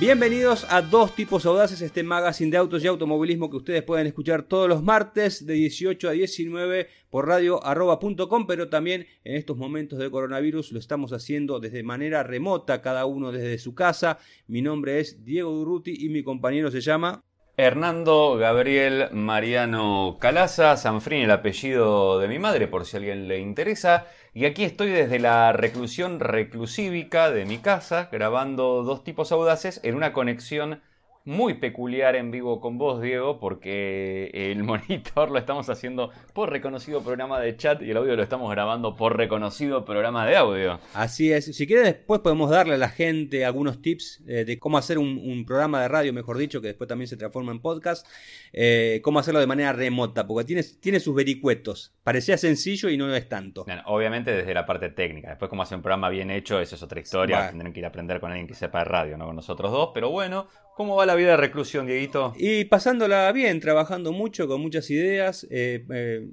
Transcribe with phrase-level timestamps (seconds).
[0.00, 4.44] Bienvenidos a Dos Tipos Audaces, este magazine de autos y automovilismo que ustedes pueden escuchar
[4.44, 10.10] todos los martes de 18 a 19 por radio.com, pero también en estos momentos de
[10.10, 14.18] coronavirus lo estamos haciendo desde manera remota, cada uno desde su casa.
[14.46, 17.22] Mi nombre es Diego Durruti y mi compañero se llama...
[17.58, 23.38] Hernando Gabriel Mariano Calaza, Sanfrín, el apellido de mi madre, por si a alguien le
[23.38, 24.06] interesa.
[24.32, 29.96] Y aquí estoy desde la reclusión reclusívica de mi casa, grabando dos tipos audaces en
[29.96, 30.80] una conexión
[31.24, 37.02] muy peculiar en vivo con vos, Diego, porque el monitor lo estamos haciendo por reconocido
[37.02, 40.80] programa de chat y el audio lo estamos grabando por reconocido programa de audio.
[40.94, 41.44] Así es.
[41.56, 45.44] Si quieres, después podemos darle a la gente algunos tips eh, de cómo hacer un,
[45.46, 48.06] programa de radio, mejor dicho, que después también se transforma en podcast.
[48.52, 51.94] Eh, cómo hacerlo de manera remota, porque tiene, tiene sus vericuetos.
[52.02, 53.64] Parecía sencillo y no lo es tanto.
[53.86, 55.30] obviamente desde la parte técnica.
[55.30, 57.48] Después, cómo hacer un programa bien hecho, eso es otra historia.
[57.48, 59.90] Tendrán que ir a aprender con alguien que sepa de radio, no con nosotros dos.
[59.94, 62.32] Pero bueno, ¿Cómo va la vida de reclusión, Dieguito?
[62.38, 65.46] Y pasándola bien, trabajando mucho, con muchas ideas.
[65.50, 66.30] Eh, eh,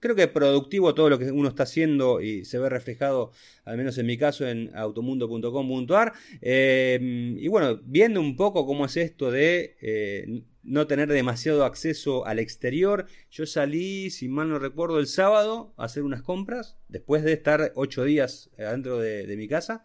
[0.00, 3.32] creo que productivo todo lo que uno está haciendo y se ve reflejado,
[3.64, 6.12] al menos en mi caso, en automundo.com.ar.
[6.42, 12.38] Eh, y bueno, viendo un poco cómo es esto de no tener demasiado acceso al
[12.38, 13.06] exterior.
[13.30, 17.72] Yo salí, si mal no recuerdo, el sábado a hacer unas compras, después de estar
[17.76, 19.84] ocho días adentro de mi casa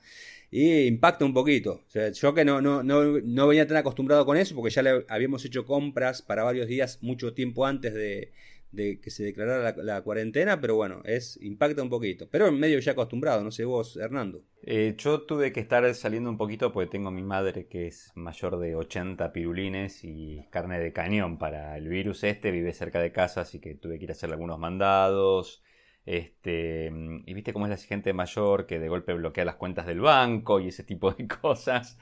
[0.51, 1.81] y impacta un poquito.
[2.13, 5.65] yo que no, no, no, venía tan acostumbrado con eso, porque ya le habíamos hecho
[5.65, 8.33] compras para varios días mucho tiempo antes de,
[8.73, 12.27] que se declarara la, cuarentena, pero bueno, es impacta un poquito.
[12.29, 14.43] Pero en medio ya acostumbrado, no sé vos, Hernando.
[14.63, 18.11] Eh, yo tuve que estar saliendo un poquito porque tengo a mi madre que es
[18.15, 23.13] mayor de 80 pirulines y carne de cañón para el virus este, vive cerca de
[23.13, 25.63] casa, así que tuve que ir a hacer algunos mandados.
[26.05, 29.85] Este, mm, y viste cómo es la gente mayor que de golpe bloquea las cuentas
[29.85, 31.97] del banco y ese tipo de cosas.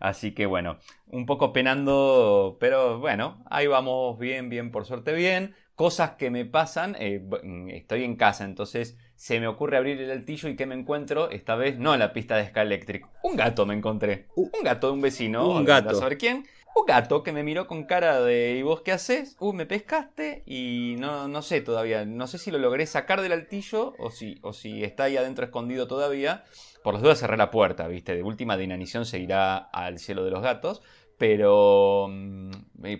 [0.00, 0.78] Así que bueno,
[1.08, 5.54] un poco penando, pero bueno, ahí vamos bien, bien, por suerte bien.
[5.76, 10.10] Cosas que me pasan, eh, mm, estoy en casa, entonces se me ocurre abrir el
[10.10, 13.66] altillo y que me encuentro, esta vez no en la pista de Skylectric, un gato
[13.66, 15.90] me encontré, un gato de un vecino, un gato.
[15.90, 19.36] A saber quién un gato que me miró con cara de ¿y vos qué haces?
[19.38, 23.32] Uh, me pescaste y no, no sé todavía, no sé si lo logré sacar del
[23.32, 26.44] altillo o si, o si está ahí adentro escondido todavía.
[26.82, 28.14] Por las dudas cerré la puerta, ¿viste?
[28.14, 30.82] De última de inanición se irá al cielo de los gatos.
[31.16, 32.08] Pero.
[32.10, 32.50] Mm,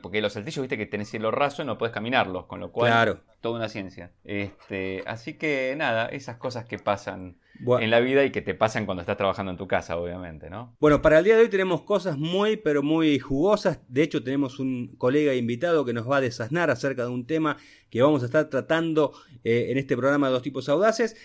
[0.01, 2.91] porque los altillos, viste que tenés cielo raso y no puedes caminarlos, con lo cual.
[2.91, 3.21] Claro.
[3.41, 4.13] Toda una ciencia.
[4.23, 7.37] Este, así que nada, esas cosas que pasan
[7.81, 10.77] en la vida y que te pasan cuando estás trabajando en tu casa, obviamente, ¿no?
[10.81, 13.81] Bueno, para el día de hoy tenemos cosas muy, pero muy jugosas.
[13.89, 17.57] De hecho, tenemos un colega invitado que nos va a desasnar acerca de un tema
[17.91, 19.13] que vamos a estar tratando
[19.45, 21.17] eh, en este programa de Dos Tipos Audaces.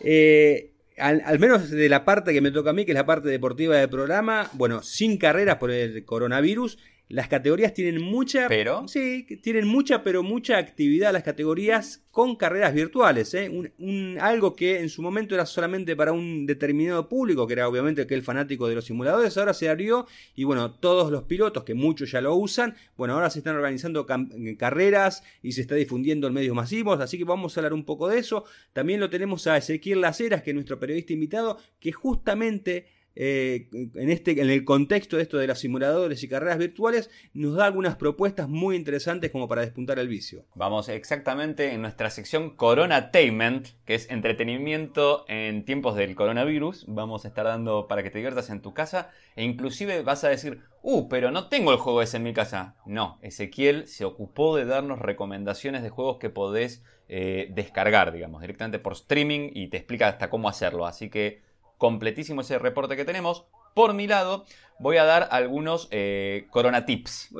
[0.00, 3.28] Eh, al, menos de la parte que me toca a mí, que es la parte
[3.28, 8.48] deportiva del programa, bueno, sin carreras por el coronavirus, las categorías tienen mucha.
[8.48, 8.86] Pero.
[8.88, 13.32] Sí, tienen mucha, pero mucha actividad las categorías con carreras virtuales.
[13.34, 13.48] ¿eh?
[13.50, 18.02] Un, algo que en su momento era solamente para un determinado público, que era obviamente
[18.02, 22.10] aquel fanático de los simuladores, ahora se abrió y bueno, todos los pilotos, que muchos
[22.10, 24.06] ya lo usan, bueno, ahora se están organizando
[24.56, 28.08] carreras y se está difundiendo en medios masivos, así que vamos a hablar un poco
[28.08, 28.44] de eso.
[28.72, 34.10] También lo tenemos a Ezequiel Laceras, que es nuestro periodista invitado, que justamente eh, en,
[34.10, 37.96] este, en el contexto de esto de los simuladores y carreras virtuales, nos da algunas
[37.96, 40.44] propuestas muy interesantes como para despuntar el vicio.
[40.54, 46.84] Vamos exactamente en nuestra sección Coronatainment, que es entretenimiento en tiempos del coronavirus.
[46.88, 50.28] Vamos a estar dando para que te diviertas en tu casa e inclusive vas a
[50.28, 52.76] decir, uh, pero no tengo el juego ese en mi casa.
[52.84, 58.78] No, Ezequiel se ocupó de darnos recomendaciones de juegos que podés eh, descargar, digamos, directamente
[58.78, 60.86] por streaming y te explica hasta cómo hacerlo.
[60.86, 61.45] Así que
[61.78, 63.44] completísimo ese reporte que tenemos.
[63.74, 64.44] Por mi lado,
[64.78, 67.30] voy a dar algunos eh, Corona Tips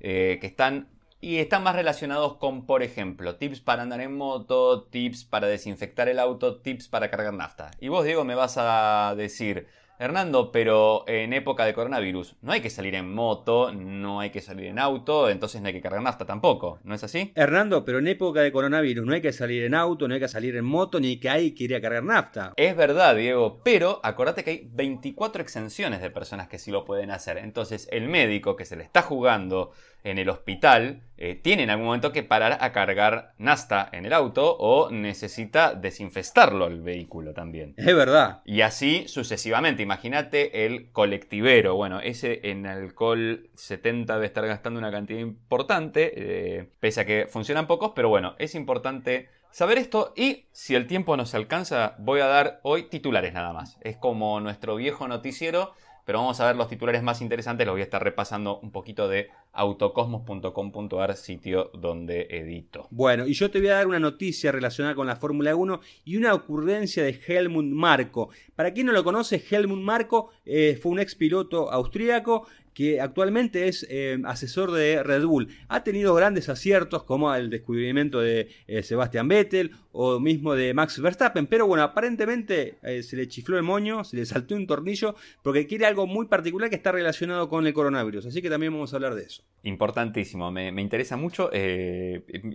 [0.00, 0.88] eh, que están
[1.24, 6.06] y están más relacionados con, por ejemplo, tips para andar en moto, tips para desinfectar
[6.10, 7.70] el auto, tips para cargar nafta.
[7.80, 9.66] Y vos, Diego, me vas a decir,
[9.98, 14.40] Hernando, pero en época de coronavirus no hay que salir en moto, no hay que
[14.40, 17.32] salir en auto, entonces no hay que cargar nafta tampoco, ¿no es así?
[17.36, 20.28] Hernando, pero en época de coronavirus no hay que salir en auto, no hay que
[20.28, 22.52] salir en moto, ni que hay que ir a cargar nafta.
[22.56, 27.12] Es verdad, Diego, pero acordate que hay 24 exenciones de personas que sí lo pueden
[27.12, 27.38] hacer.
[27.38, 29.70] Entonces el médico que se le está jugando
[30.04, 34.12] en el hospital eh, tiene en algún momento que parar a cargar nafta en el
[34.12, 37.74] auto o necesita desinfestarlo el vehículo también.
[37.76, 38.42] Es verdad.
[38.44, 39.82] Y así sucesivamente.
[39.82, 41.76] Imagínate el colectivero.
[41.76, 47.26] Bueno, ese en alcohol 70 debe estar gastando una cantidad importante, eh, pese a que
[47.26, 52.20] funcionan pocos, pero bueno, es importante saber esto y si el tiempo nos alcanza, voy
[52.20, 53.78] a dar hoy titulares nada más.
[53.82, 55.74] Es como nuestro viejo noticiero
[56.04, 57.66] pero vamos a ver los titulares más interesantes.
[57.66, 62.88] Los voy a estar repasando un poquito de autocosmos.com.ar, sitio donde edito.
[62.90, 66.16] Bueno, y yo te voy a dar una noticia relacionada con la Fórmula 1 y
[66.16, 68.30] una ocurrencia de Helmut Marko.
[68.54, 73.68] Para quien no lo conoce, Helmut Marko eh, fue un ex piloto austríaco que actualmente
[73.68, 75.48] es eh, asesor de Red Bull.
[75.68, 81.00] Ha tenido grandes aciertos como el descubrimiento de eh, Sebastian Vettel o mismo de Max
[81.00, 85.14] Verstappen, pero bueno, aparentemente eh, se le chifló el moño, se le saltó un tornillo
[85.42, 88.92] porque quiere algo muy particular que está relacionado con el coronavirus, así que también vamos
[88.92, 89.44] a hablar de eso.
[89.62, 91.50] Importantísimo, me, interesa mucho.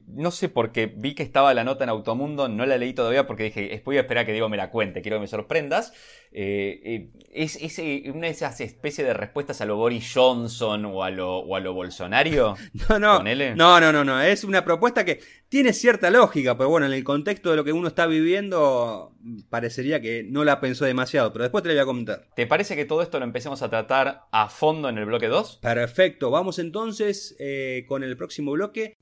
[0.08, 3.26] no sé por qué vi que estaba la nota en Automundo, no la leí todavía
[3.26, 5.94] porque dije, voy a esperar que Diego me la cuente, quiero que me sorprendas.
[6.32, 7.80] es, es
[8.14, 11.60] una de esas especies de respuestas a lo Boris Johnson o a lo, o a
[11.60, 12.56] lo Bolsonario?
[12.90, 13.24] No, no.
[13.56, 14.22] No, no, no, no.
[14.22, 15.20] Es una propuesta que
[15.50, 19.12] tiene cierta lógica, pero bueno, en el contexto de lo que uno está viviendo,
[19.50, 22.28] parecería que no la pensó demasiado, pero después te lo voy a comentar.
[22.36, 25.60] ¿Te parece que todo esto lo empecemos a tratar a fondo en el bloque 2?
[25.62, 26.30] Perfecto.
[26.30, 28.98] Vamos entonces eh, con el próximo bloque.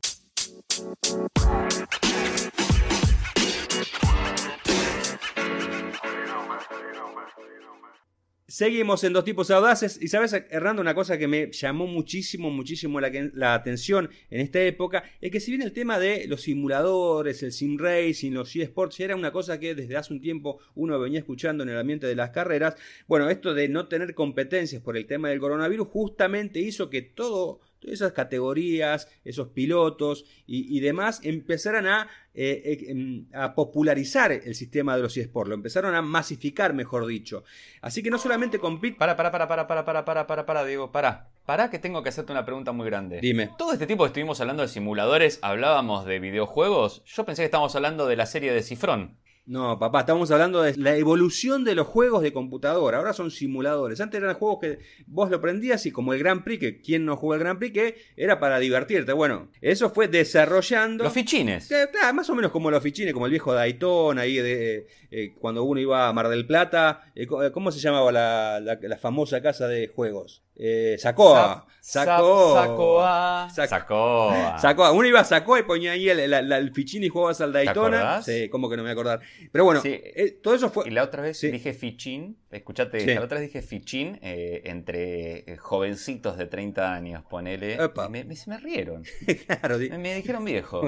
[8.50, 10.00] Seguimos en dos tipos audaces.
[10.02, 15.04] Y sabes, Hernando, una cosa que me llamó muchísimo, muchísimo la, atención en esta época,
[15.20, 19.18] es que si bien el tema de los simuladores, el sim racing, los eSports, era
[19.18, 22.30] una cosa que desde hace un tiempo uno venía escuchando en el ambiente de las
[22.30, 27.02] carreras, bueno, esto de no tener competencias por el tema del coronavirus justamente hizo que
[27.02, 34.32] todo todas esas categorías, esos pilotos y, demás empezaron a, eh, eh, em, a, popularizar
[34.32, 37.44] el sistema de los eSports, lo empezaron a masificar, mejor dicho.
[37.82, 38.98] Así que no solamente compite...
[38.98, 41.30] Para, para, para, para, para, para, para, para, para, Diego, para.
[41.46, 43.20] Para que tengo que hacerte una pregunta muy grande.
[43.22, 43.52] Dime.
[43.58, 47.04] Todo este tiempo que estuvimos hablando de simuladores, hablábamos de videojuegos.
[47.06, 49.18] Yo pensé que estábamos hablando de la serie de Cifrón.
[49.48, 52.98] No, papá, estamos hablando de la evolución de los juegos de computadora.
[52.98, 54.02] Ahora son simuladores.
[54.02, 57.16] Antes eran juegos que vos lo prendías y como el Grand Prix, que quien no
[57.16, 59.14] jugó el Grand Prix, que era para divertirte.
[59.14, 61.06] Bueno, eso fue desarrollando.
[61.06, 61.70] Los fichines.
[62.14, 65.80] más o menos como los fichines, como el viejo Daytona, ahí de, eh, cuando uno
[65.80, 67.10] iba a Mar del Plata.
[67.16, 70.44] Eh, eh, ¿Cómo se llamaba la, la famosa casa de juegos?
[70.60, 71.66] Eh, Sacoa.
[71.80, 72.54] Sacó.
[72.54, 73.48] Sacoa.
[73.50, 74.60] Sacoa.
[74.60, 74.92] Sacoa.
[74.92, 78.22] Uno iba a Sacoa y ponía ahí el, el, fichín y jugabas al Daytona.
[78.22, 79.22] Sí, como que no me voy a acordar.
[79.52, 80.88] Pero bueno, eh, todo eso fue.
[80.88, 82.38] Y la otra vez dije fichín.
[82.58, 87.78] Escuchate, la otra vez dije fichín eh, entre eh, jovencitos de 30 años, ponele.
[88.10, 89.04] Me, me, se me rieron.
[89.46, 90.82] claro, me, dijeron viejo.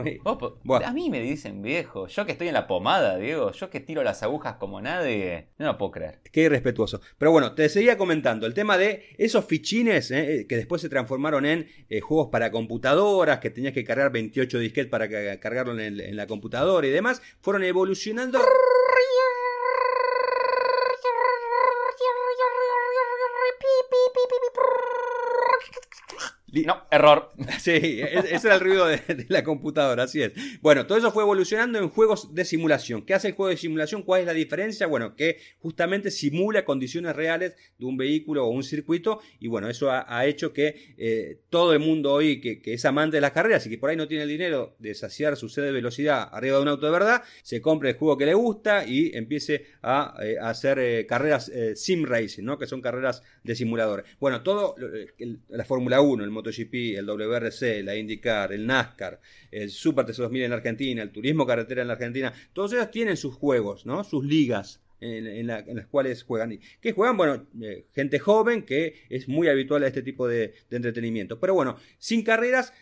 [0.83, 2.07] A mí me dicen viejo.
[2.07, 3.51] Yo que estoy en la pomada, Diego.
[3.51, 5.49] Yo que tiro las agujas como nadie.
[5.57, 6.19] No lo puedo creer.
[6.31, 7.01] Qué irrespetuoso.
[7.17, 11.45] Pero bueno, te seguía comentando el tema de esos fichines eh, que después se transformaron
[11.45, 15.07] en eh, juegos para computadoras, que tenías que cargar 28 disquetes para
[15.39, 18.39] cargarlo en, en la computadora y demás, fueron evolucionando.
[26.65, 27.31] No, error.
[27.59, 30.31] Sí, ese era el ruido de, la computadora, así es.
[30.61, 33.01] Bueno, todo eso fue evolucionando en juegos de simulación.
[33.01, 34.03] ¿Qué hace el juego de simulación?
[34.03, 34.87] ¿Cuál es la diferencia?
[34.87, 39.19] Bueno, que justamente simula condiciones reales de un vehículo o un circuito.
[39.39, 43.21] Y bueno, eso ha, hecho que eh, todo el mundo hoy que, es amante de
[43.21, 45.71] las carreras y que por ahí no tiene el dinero de saciar su sed de
[45.71, 49.11] velocidad arriba de un auto de verdad, se compre el juego que le gusta y
[49.15, 52.57] empiece a, eh, hacer eh, carreras sim racing, ¿no?
[52.57, 54.03] Que son carreras de simulador.
[54.19, 54.75] Bueno, todo,
[55.49, 59.19] la Fórmula 1, el MotoGP, el WRC, la IndyCar, el NASCAR,
[59.51, 63.35] el Super TC2000 en Argentina, el Turismo Carretera en la Argentina, todos ellos tienen sus
[63.35, 64.03] juegos, ¿no?
[64.03, 64.81] Sus ligas.
[65.01, 66.59] En, las cuales juegan.
[66.81, 67.15] ¿Qué juegan?
[67.15, 71.39] Bueno, eh, gente joven que es muy habitual a este tipo de, de entretenimiento.
[71.39, 72.73] Pero bueno, sin carreras,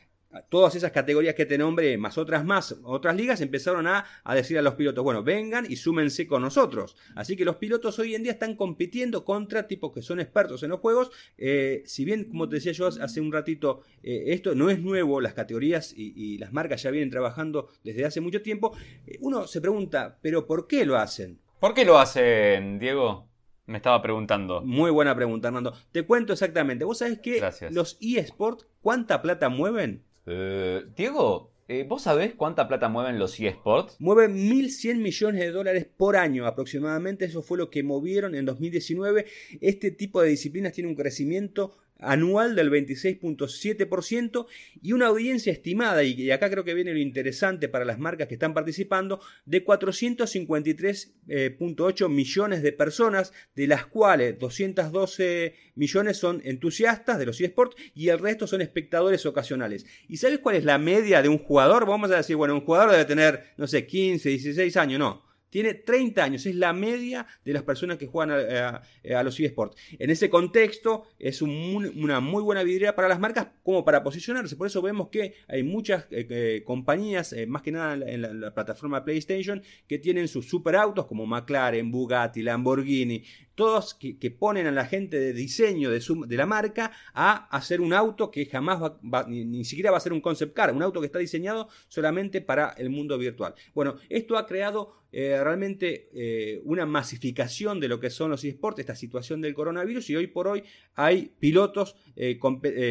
[0.49, 4.61] todas esas categorías que te nombré, más otras más, otras ligas, empezaron a, decir a
[4.61, 6.95] los pilotos, bueno, vengan y súmense con nosotros.
[7.15, 10.69] Así que los pilotos hoy en día están compitiendo contra tipos que son expertos en
[10.69, 11.11] los juegos.
[11.37, 15.21] Eh, si bien, como te decía yo hace un ratito, eh, esto no es nuevo,
[15.21, 19.61] las categorías y, las marcas ya vienen trabajando desde hace mucho tiempo, eh, uno se
[19.61, 21.39] pregunta, pero ¿por qué lo hacen?
[21.59, 23.27] ¿Por qué lo hacen, Diego?
[23.67, 24.61] Me estaba preguntando.
[24.61, 25.73] Muy buena pregunta, Hernando.
[25.91, 26.85] Te cuento exactamente.
[26.85, 30.06] ¿Vos sabés que los eSports cuánta plata mueven?
[30.27, 33.95] Eh, Diego, eh, ¿vos sabés cuánta plata mueven los eSports?
[33.99, 37.25] Mueven 1.100 millones de dólares por año aproximadamente.
[37.25, 39.25] Eso fue lo que movieron en 2019.
[39.61, 44.47] Este tipo de disciplinas tiene un crecimiento anual del 26.7%
[44.81, 48.33] y una audiencia estimada, y acá creo que viene lo interesante para las marcas que
[48.35, 57.19] están participando, de 453.8 eh, millones de personas, de las cuales 212 millones son entusiastas
[57.19, 59.85] de los eSports y el resto son espectadores ocasionales.
[60.07, 61.85] ¿Y sabes cuál es la media de un jugador?
[61.85, 65.73] Vamos a decir, bueno, un jugador debe tener, no sé, 15, 16 años, no tiene
[65.73, 69.75] 30 años, es la media de las personas que juegan a, los eSports.
[69.99, 74.55] En ese contexto es una muy buena vidriera para las marcas como para posicionarse.
[74.55, 78.53] Por eso vemos que hay muchas eh, eh, compañías, eh, más que nada en la,
[78.53, 83.23] plataforma PlayStation, que tienen sus superautos como McLaren, Bugatti, Lamborghini,
[83.57, 88.29] todos que, ponen a la gente de diseño de, la marca a hacer un auto
[88.29, 91.17] que jamás va, ni, siquiera va a ser un concept car, un auto que está
[91.17, 93.55] diseñado solamente para el mundo virtual.
[93.73, 98.79] Bueno, esto ha creado eh, realmente eh, una masificación de lo que son los esports,
[98.79, 102.37] esta situación del coronavirus, y hoy por hoy hay pilotos eh,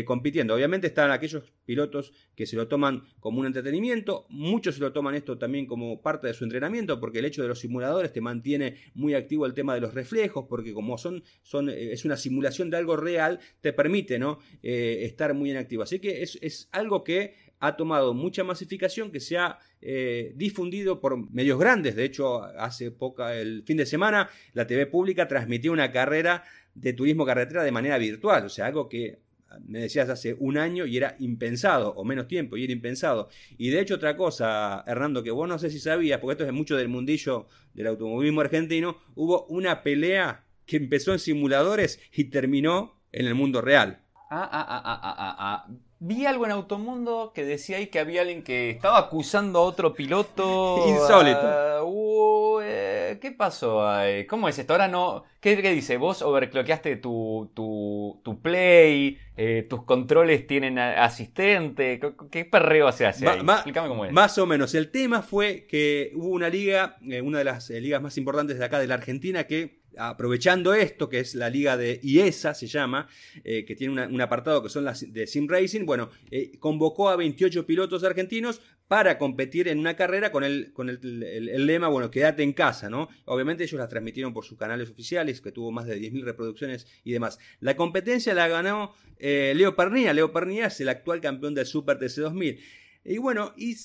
[0.04, 0.54] compitiendo.
[0.54, 5.14] Obviamente están aquellos pilotos que se lo toman como un entretenimiento, muchos se lo toman
[5.14, 8.76] esto también como parte de su entrenamiento, porque el hecho de los simuladores te mantiene
[8.94, 12.78] muy activo el tema de los reflejos, porque como son, son es una simulación de
[12.78, 14.38] algo real, te permite ¿no?
[14.62, 15.82] estar muy en activo.
[15.82, 21.00] Así que es, es algo que ha tomado mucha masificación que se ha eh, difundido
[21.00, 21.96] por medios grandes.
[21.96, 26.44] De hecho, hace poca, el fin de semana, la TV pública transmitió una carrera
[26.75, 28.46] de turismo carretera de manera virtual.
[28.46, 29.20] O sea, algo que
[29.64, 33.28] me decías hace un año y era impensado, o menos tiempo, y era impensado.
[33.56, 36.52] Y de hecho, otra cosa, Hernando, que vos no sé si sabías, porque esto es
[36.52, 43.00] mucho del mundillo del automovilismo argentino, hubo una pelea que empezó en simuladores y terminó
[43.12, 44.02] en el mundo real.
[44.30, 45.66] Ah, ah, ah, ah, ah, ah.
[45.99, 49.94] Vi algo en Automundo que decía ahí que había alguien que estaba acusando a otro
[49.94, 50.85] piloto.
[50.88, 51.87] Insólito.
[51.87, 54.26] Uh, eh, ¿Qué pasó ahí?
[54.26, 54.73] ¿Cómo es esto?
[54.73, 55.25] Ahora no.
[55.40, 55.96] ¿Qué, dice?
[55.96, 59.18] ¿Vos overclockeaste tu, tu, tu play?
[59.37, 62.00] Eh, ¿Tus controles tienen asistente?
[62.30, 63.40] ¿Qué, perreo se hace ahí?
[63.40, 64.12] Explícame cómo es.
[64.12, 64.75] Más o menos.
[64.75, 68.64] El tema fue que hubo una liga, eh, una de las ligas más importantes de
[68.64, 73.08] acá de la Argentina, que aprovechando esto, que es la liga de IESA, se llama,
[73.44, 77.16] eh, que tiene un apartado que son las de Sim Racing, bueno, eh, convocó a
[77.16, 82.42] 28 pilotos argentinos para competir en una carrera con el, con el, lema, bueno, quédate
[82.42, 83.08] en casa, ¿no?
[83.24, 87.12] Obviamente ellos la transmitieron por sus canales oficiales, que tuvo más de 10.000 reproducciones y
[87.12, 87.38] demás.
[87.60, 90.12] La competencia la ganó eh, Leo Pernía.
[90.12, 92.60] Leo Pernía es el actual campeón del Super TC 2000.
[93.04, 93.76] Y bueno, y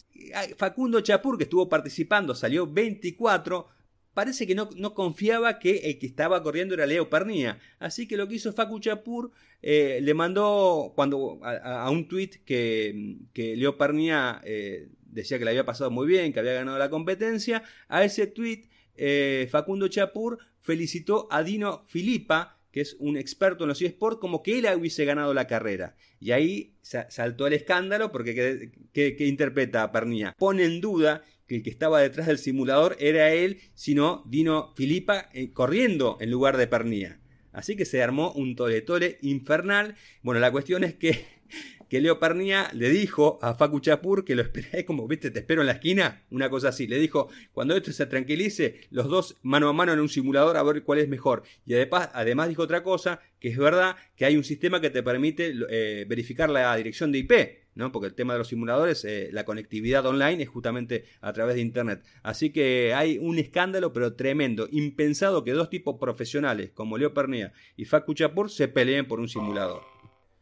[0.58, 3.68] Facundo Chapur, que estuvo participando, salió 24
[4.14, 7.60] parece que no, confiaba que el que estaba corriendo era Leo Pernía.
[7.80, 13.18] Así que lo que hizo Facu Chapur, eh, le mandó cuando, a, un tuit que,
[13.34, 16.90] que Leo Pernía eh, decía que le había pasado muy bien, que había ganado la
[16.90, 17.64] competencia.
[17.88, 23.70] A ese tuit, eh, Facundo Chapur felicitó a Dino Filipa, que es un experto en
[23.70, 25.96] los eSports, como que él hubiese ganado la carrera.
[26.20, 30.36] Y ahí saltó el escándalo porque ¿qué, interpreta a Pernía?
[30.38, 35.28] Pone en duda que el que estaba detrás del simulador era él, sino Dino Filipa
[35.34, 37.20] eh, corriendo en lugar de Pernía.
[37.52, 39.96] Así que se armó un tole-tole infernal.
[40.22, 41.26] Bueno, la cuestión es que,
[41.90, 45.60] que Leo Pernía le dijo a Facu Chapur que lo esperé como, viste, te espero
[45.60, 46.88] en la esquina, una cosa así.
[46.88, 50.64] Le dijo, cuando esto se tranquilice, los dos mano a mano en un simulador a
[50.64, 51.44] ver cuál es mejor.
[51.66, 55.54] Y además, dijo otra cosa, que es verdad que hay un sistema que te permite
[55.70, 57.61] eh, verificar la dirección de IP.
[57.76, 57.92] ¿No?
[57.92, 61.62] Porque el tema de los simuladores, eh, la conectividad online es justamente a través de
[61.62, 62.04] Internet.
[62.24, 67.54] Así que hay un escándalo, pero tremendo, impensado que dos tipos profesionales, como Leo Pernía
[67.78, 69.84] y Facu Chapur, se peleen por un simulador.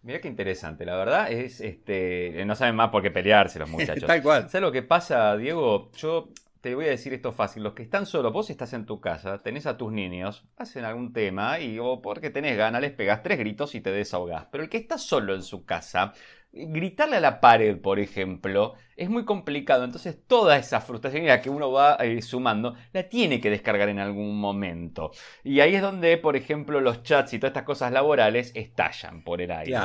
[0.01, 4.05] Mira qué interesante, la verdad es, este, no saben más por qué pelearse los muchachos.
[4.05, 4.50] Tal cual.
[4.50, 5.91] ¿Sabes lo que pasa, Diego?
[5.98, 6.29] Yo
[6.62, 7.63] te voy a decir esto fácil.
[7.63, 11.13] Los que están solos, vos estás en tu casa, tenés a tus niños, hacen algún
[11.13, 14.48] tema y o porque tenés ganas les pegas tres gritos y te desahogás.
[14.51, 16.13] Pero el que está solo en su casa,
[16.51, 19.84] gritarle a la pared, por ejemplo, es muy complicado.
[19.84, 24.39] Entonces toda esa frustración que uno va eh, sumando, la tiene que descargar en algún
[24.39, 25.12] momento.
[25.44, 29.41] Y ahí es donde, por ejemplo, los chats y todas estas cosas laborales estallan por
[29.41, 29.77] el aire.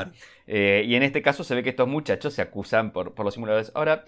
[0.47, 3.35] Eh, y en este caso se ve que estos muchachos se acusan por, por los
[3.35, 3.73] simuladores.
[3.75, 4.05] Ahora,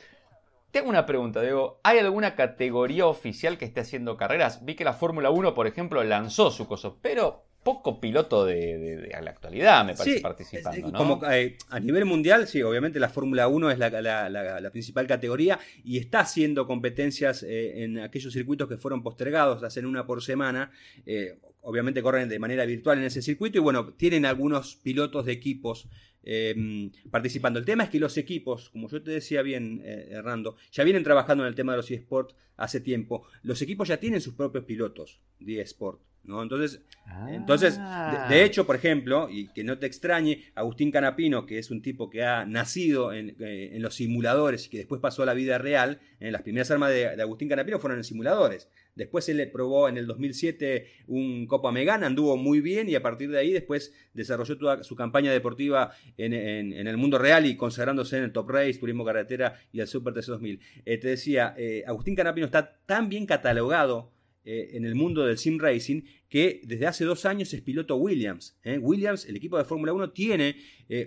[0.71, 1.81] tengo una pregunta, Diego.
[1.85, 4.65] ¿Hay alguna categoría oficial que esté haciendo carreras?
[4.65, 9.31] Vi que la Fórmula 1, por ejemplo, lanzó su coso, pero poco piloto de, la
[9.31, 10.93] actualidad, me parece, participando.
[10.93, 10.97] ¿no?
[10.97, 15.99] Como, eh, a nivel mundial, sí, obviamente la Fórmula 1 es la, principal categoría y
[15.99, 20.71] está haciendo competencias eh, en aquellos circuitos que fueron postergados, hacen una por semana.
[21.07, 25.33] Eh, obviamente corren de manera virtual en ese circuito y bueno, tienen algunos pilotos de
[25.33, 25.89] equipos
[26.29, 27.61] Em, participando.
[27.61, 31.05] El tema es que los equipos, como yo te decía bien, eh, Hernando, ya vienen
[31.05, 33.29] trabajando en el tema de los eSports hace tiempo.
[33.45, 36.01] Los equipos ya tienen sus propios pilotos de eSport.
[36.27, 36.43] ¿No?
[36.43, 36.83] Entonces,
[37.29, 41.71] entonces de, de, hecho, por ejemplo, y que no te extrañe, Agustín Canapino, que es
[41.71, 45.27] un tipo que ha nacido en, eh, en los simuladores y que después pasó a
[45.27, 48.69] la vida real, en las primeras armas de, de Agustín Canapino fueron en simuladores.
[48.97, 53.03] Después él le probó en el 2007 un Copa Megana, anduvo muy bien y a
[53.03, 58.17] partir de ahí después desarrolló toda su campaña deportiva en, el mundo real y consagrándose
[58.17, 60.61] en el Top Race, Turismo Carretera y el Super TC 2000.
[60.87, 64.16] Eh, te decía, eh, Agustín Canapino está tan bien catalogado
[64.47, 68.57] en el mundo del sim racing que desde hace dos años es piloto Williams.
[68.81, 70.57] Williams, el equipo de Fórmula 1, tiene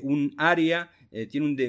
[0.01, 1.67] un área eh, tiene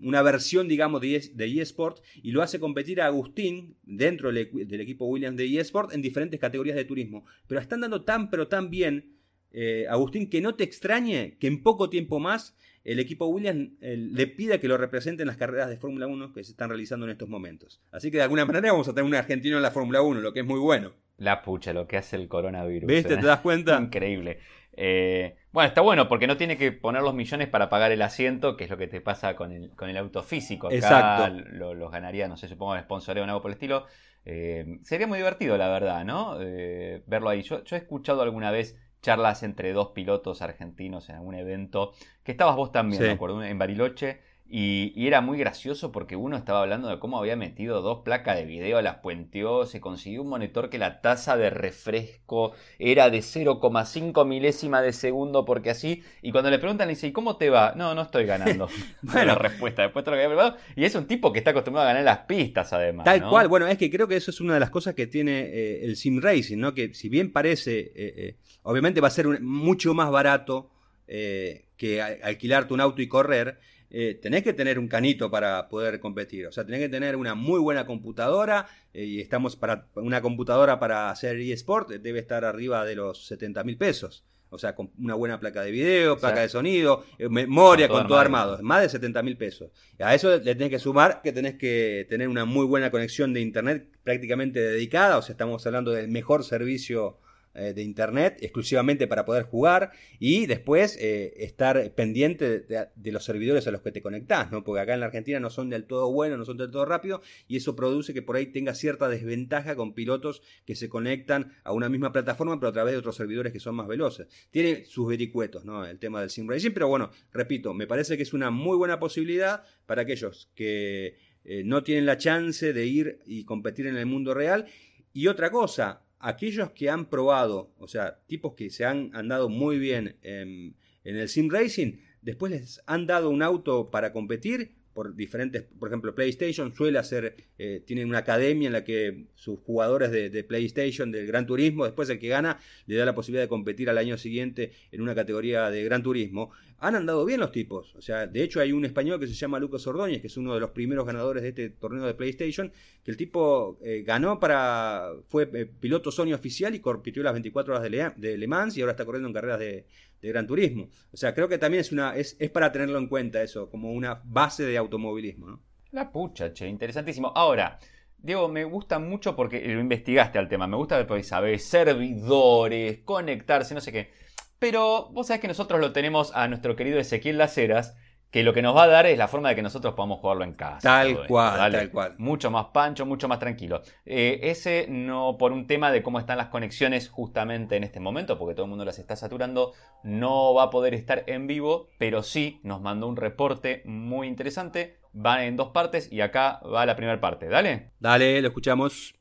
[0.00, 5.36] una versión, digamos, de, eSport y lo hace competir a Agustín dentro del, equipo Williams
[5.36, 7.24] de eSport en diferentes categorías de turismo.
[7.46, 9.19] Pero están dando tan, pero tan bien,
[9.52, 13.96] eh, Agustín, que no te extrañe que en poco tiempo más el equipo Williams eh,
[13.96, 17.06] le pida que lo represente en las carreras de Fórmula 1 que se están realizando
[17.06, 17.80] en estos momentos.
[17.92, 20.32] Así que de alguna manera vamos a tener un argentino en la Fórmula 1, lo
[20.32, 20.92] que es muy bueno.
[21.18, 22.88] La pucha, lo que hace el coronavirus.
[22.88, 23.16] ¿Viste?
[23.16, 23.78] ¿Te das cuenta?
[23.78, 24.38] Increíble.
[24.72, 28.56] Eh, bueno, está bueno porque no tiene que poner los millones para pagar el asiento,
[28.56, 30.68] que es lo que te pasa con el, con el auto físico.
[30.68, 31.74] Acá Exacto.
[31.74, 33.84] los ganaría, no sé, supongo, el sponsoreo o algo por el estilo.
[34.24, 36.38] Eh, sería muy divertido, la verdad, ¿no?
[36.40, 37.42] Eh, verlo ahí.
[37.42, 41.92] Yo, yo, he escuchado alguna vez charlas entre dos pilotos argentinos en algún evento,
[42.22, 44.20] que estabas vos también, me acuerdo, en Bariloche.
[44.52, 48.44] Y, era muy gracioso porque uno estaba hablando de cómo había metido dos placas de
[48.44, 54.26] video, las puenteó, se consiguió un monitor que la tasa de refresco era de 0,5
[54.26, 56.02] milésima de segundo porque así.
[56.20, 57.74] Y cuando le preguntan, le dice, ¿y cómo te va?
[57.76, 58.66] No, no estoy ganando.
[59.02, 60.62] bueno, la respuesta después de lo que había preparado.
[60.74, 63.04] Y es un tipo que está acostumbrado a ganar las pistas además.
[63.04, 65.42] Tal cual, bueno, es que creo que eso es una de las cosas que tiene
[65.42, 66.74] eh, el sim racing, ¿no?
[66.74, 70.70] Que si bien parece, eh, eh, obviamente va a ser mucho más barato
[71.06, 73.58] que alquilarte un auto y correr
[73.92, 76.46] eh, tenés que tener un canito para poder competir.
[76.46, 78.68] O sea, tenés que tener una muy buena computadora.
[78.94, 83.64] Eh, y estamos para una computadora para hacer eSport, debe estar arriba de los 70
[83.64, 84.24] mil pesos.
[84.52, 88.18] O sea, con una buena placa de video, placa de sonido, eh, memoria, con todo,
[88.18, 88.58] armado.
[88.62, 89.70] Más de 70 mil pesos.
[89.98, 93.32] Y a eso le tenés que sumar que tenés que tener una muy buena conexión
[93.32, 95.18] de internet prácticamente dedicada.
[95.18, 97.29] O sea, estamos hablando del mejor servicio eh,
[97.60, 103.70] de internet exclusivamente para poder jugar y después eh, estar pendiente de, los servidores a
[103.70, 104.64] los que te conectás, ¿no?
[104.64, 107.20] Porque acá en la Argentina no son del todo buenos, no son del todo rápidos
[107.48, 111.72] y eso produce que por ahí tenga cierta desventaja con pilotos que se conectan a
[111.72, 114.26] una misma plataforma pero a través de otros servidores que son más veloces.
[114.50, 115.84] Tiene sus vericuetos, ¿no?
[115.84, 118.98] El tema del sim racing, pero bueno, repito, me parece que es una muy buena
[118.98, 124.06] posibilidad para aquellos que eh, no tienen la chance de ir y competir en el
[124.06, 124.66] mundo real.
[125.12, 129.78] Y otra cosa, aquellos que han probado, o sea, tipos que se han andado muy
[129.78, 135.64] bien en, el sim racing, después les han dado un auto para competir por diferentes,
[135.78, 140.44] por ejemplo, PlayStation suele hacer, eh, tienen una academia en la que sus jugadores de,
[140.44, 143.98] PlayStation, del Gran Turismo, después el que gana le da la posibilidad de competir al
[143.98, 146.50] año siguiente en una categoría de Gran Turismo.
[146.78, 149.58] Han andado bien los tipos, o sea, de hecho hay un español que se llama
[149.58, 152.72] Lucas Ordóñez, que es uno de los primeros ganadores de este torneo de PlayStation,
[153.04, 157.74] que el tipo eh, ganó para, fue eh, piloto Sony oficial y compitió las 24
[157.74, 159.84] horas de de Le Mans y ahora está corriendo en carreras de,
[160.20, 160.88] de Gran Turismo.
[161.12, 163.92] O sea, creo que también es, una, es, es para tenerlo en cuenta eso, como
[163.92, 165.60] una base de automovilismo.
[165.92, 167.32] La pucha, che, interesantísimo.
[167.34, 167.78] Ahora,
[168.18, 170.66] Diego, me gusta mucho porque lo investigaste al tema.
[170.66, 174.10] Me gusta porque sabes servidores, conectarse, no sé qué.
[174.58, 177.96] Pero vos sabés que nosotros lo tenemos a nuestro querido Ezequiel Laceras,
[178.30, 180.44] que lo que nos va a dar es la forma de que nosotros podamos jugarlo
[180.44, 180.80] en casa.
[180.80, 182.14] Tal cual, tal cual.
[182.18, 183.82] Mucho más pancho, mucho más tranquilo.
[184.06, 188.38] Eh, ese no por un tema de cómo están las conexiones justamente en este momento,
[188.38, 189.72] porque todo el mundo las está saturando,
[190.04, 194.98] no va a poder estar en vivo, pero sí nos mandó un reporte muy interesante.
[195.14, 197.48] Va en dos partes y acá va la primera parte.
[197.48, 197.90] Dale.
[197.98, 199.14] Dale, lo escuchamos.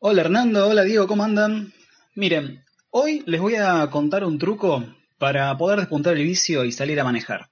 [0.00, 1.72] Hola Hernando, hola Diego, ¿cómo andan?
[2.16, 4.84] Miren, hoy les voy a contar un truco
[5.18, 7.48] para poder despuntar el vicio y salir a manejar.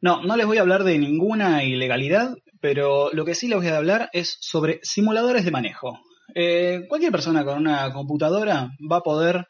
[0.00, 3.68] No, no les voy a hablar de ninguna ilegalidad, pero lo que sí les voy
[3.68, 5.98] a hablar es sobre simuladores de manejo.
[6.34, 9.46] Eh, cualquier persona con una computadora va a poder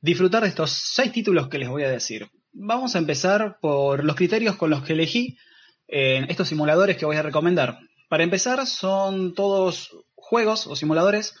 [0.00, 2.28] disfrutar de estos seis títulos que les voy a decir.
[2.52, 5.38] Vamos a empezar por los criterios con los que elegí
[5.88, 7.78] eh, estos simuladores que voy a recomendar.
[8.08, 11.34] Para empezar, son todos juegos o simuladores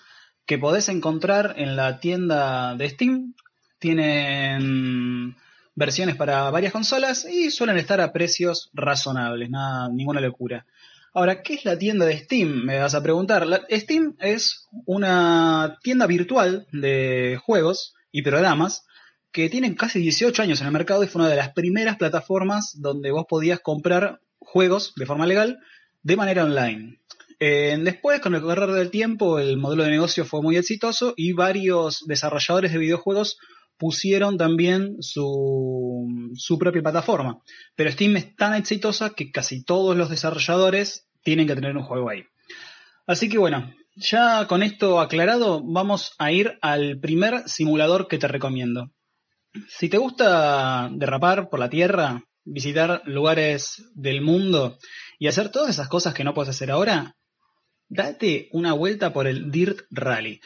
[0.46, 3.34] que podés encontrar en la tienda de Steam.
[3.78, 5.36] Tienen
[5.74, 10.66] versiones para varias consolas y suelen estar a precios razonables, nada, ninguna locura.
[11.12, 12.64] Ahora, ¿qué es la tienda de Steam?
[12.64, 13.46] Me vas a preguntar.
[13.70, 18.84] Steam es una tienda virtual de juegos y programas
[19.30, 22.80] que tienen casi 18 años en el mercado y fue una de las primeras plataformas
[22.80, 25.60] donde vos podías comprar juegos de forma legal
[26.02, 26.98] de manera online.
[27.40, 31.32] Eh, después, con el correr del tiempo, el modelo de negocio fue muy exitoso y
[31.32, 33.38] varios desarrolladores de videojuegos
[33.76, 36.06] pusieron también su,
[36.58, 37.38] propia plataforma.
[37.74, 42.10] Pero Steam es tan exitosa que casi todos los desarrolladores tienen que tener un juego
[42.10, 42.24] ahí.
[43.06, 48.28] Así que bueno, ya con esto aclarado, vamos a ir al primer simulador que te
[48.28, 48.90] recomiendo.
[49.68, 54.78] Si te gusta derrapar por la tierra, visitar lugares del mundo
[55.18, 57.16] y hacer todas esas cosas que no puedes hacer ahora,
[57.88, 60.40] date una vuelta por el Dirt Rally.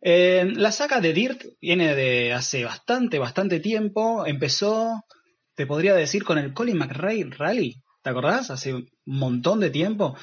[0.00, 4.26] Eh, la saga de Dirt viene de hace bastante, bastante tiempo.
[4.26, 5.04] Empezó,
[5.54, 7.82] te podría decir, con el Colin McRae Rally.
[8.02, 8.50] ¿Te acordás?
[8.50, 10.16] Hace un montón de tiempo.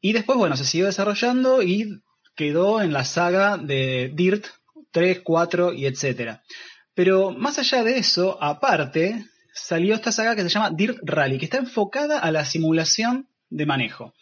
[0.00, 2.02] Y después, bueno, se siguió desarrollando y
[2.34, 4.46] quedó en la saga de Dirt
[4.92, 6.42] 3, 4 y etcétera.
[6.94, 11.44] Pero más allá de eso, aparte, salió esta saga que se llama Dirt Rally, que
[11.44, 14.14] está enfocada a la simulación de manejo.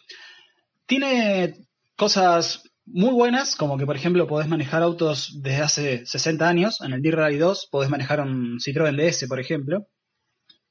[0.85, 1.55] Tiene
[1.95, 6.93] cosas muy buenas, como que por ejemplo podés manejar autos desde hace 60 años, en
[6.93, 9.87] el Dirt Rally 2 podés manejar un Citroën DS, por ejemplo,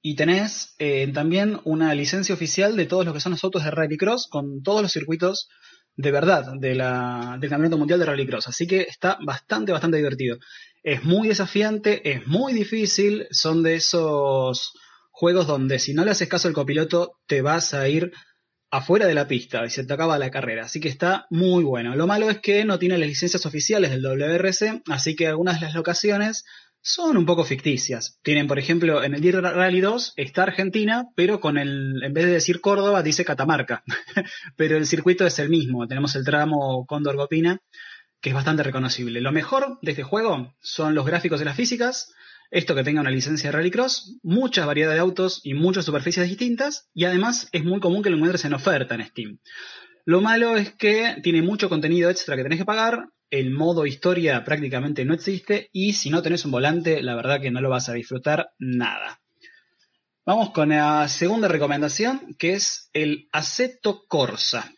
[0.02, 3.70] y tenés eh, también una licencia oficial de todos los que son los autos de
[3.70, 5.48] Rallycross con todos los circuitos
[5.96, 8.46] de verdad del Campeonato Mundial de Rallycross.
[8.46, 10.38] Así que está bastante, bastante divertido.
[10.84, 14.72] Es muy desafiante, es muy difícil, son de esos
[15.10, 18.12] juegos donde si no le haces caso al copiloto te vas a ir
[18.70, 20.64] afuera de la pista y se te acaba la carrera.
[20.64, 21.96] Así que está muy bueno.
[21.96, 25.66] Lo malo es que no tiene las licencias oficiales del WRC, así que algunas de
[25.66, 26.44] las locaciones
[26.80, 28.18] son un poco ficticias.
[28.22, 32.26] Tienen, por ejemplo, en el Dirt Rally 2 está Argentina, pero con el, en vez
[32.26, 33.82] de decir Córdoba, dice Catamarca.
[34.56, 35.86] pero el circuito es el mismo.
[35.86, 37.60] Tenemos el tramo Cóndor Gopina,
[38.20, 39.20] que es bastante reconocible.
[39.20, 42.12] Lo mejor de este juego son los gráficos y las físicas,
[42.50, 46.88] esto que tenga una licencia de Rallycross, muchas variedades de autos y muchas superficies distintas,
[46.94, 49.38] y además es muy común que lo encuentres en oferta en Steam.
[50.04, 54.42] Lo malo es que tiene mucho contenido extra que tenés que pagar, el modo historia
[54.44, 57.88] prácticamente no existe y si no tenés un volante, la verdad que no lo vas
[57.88, 59.20] a disfrutar nada.
[60.24, 64.72] Vamos con la segunda recomendación, que es el Aceto Corsa.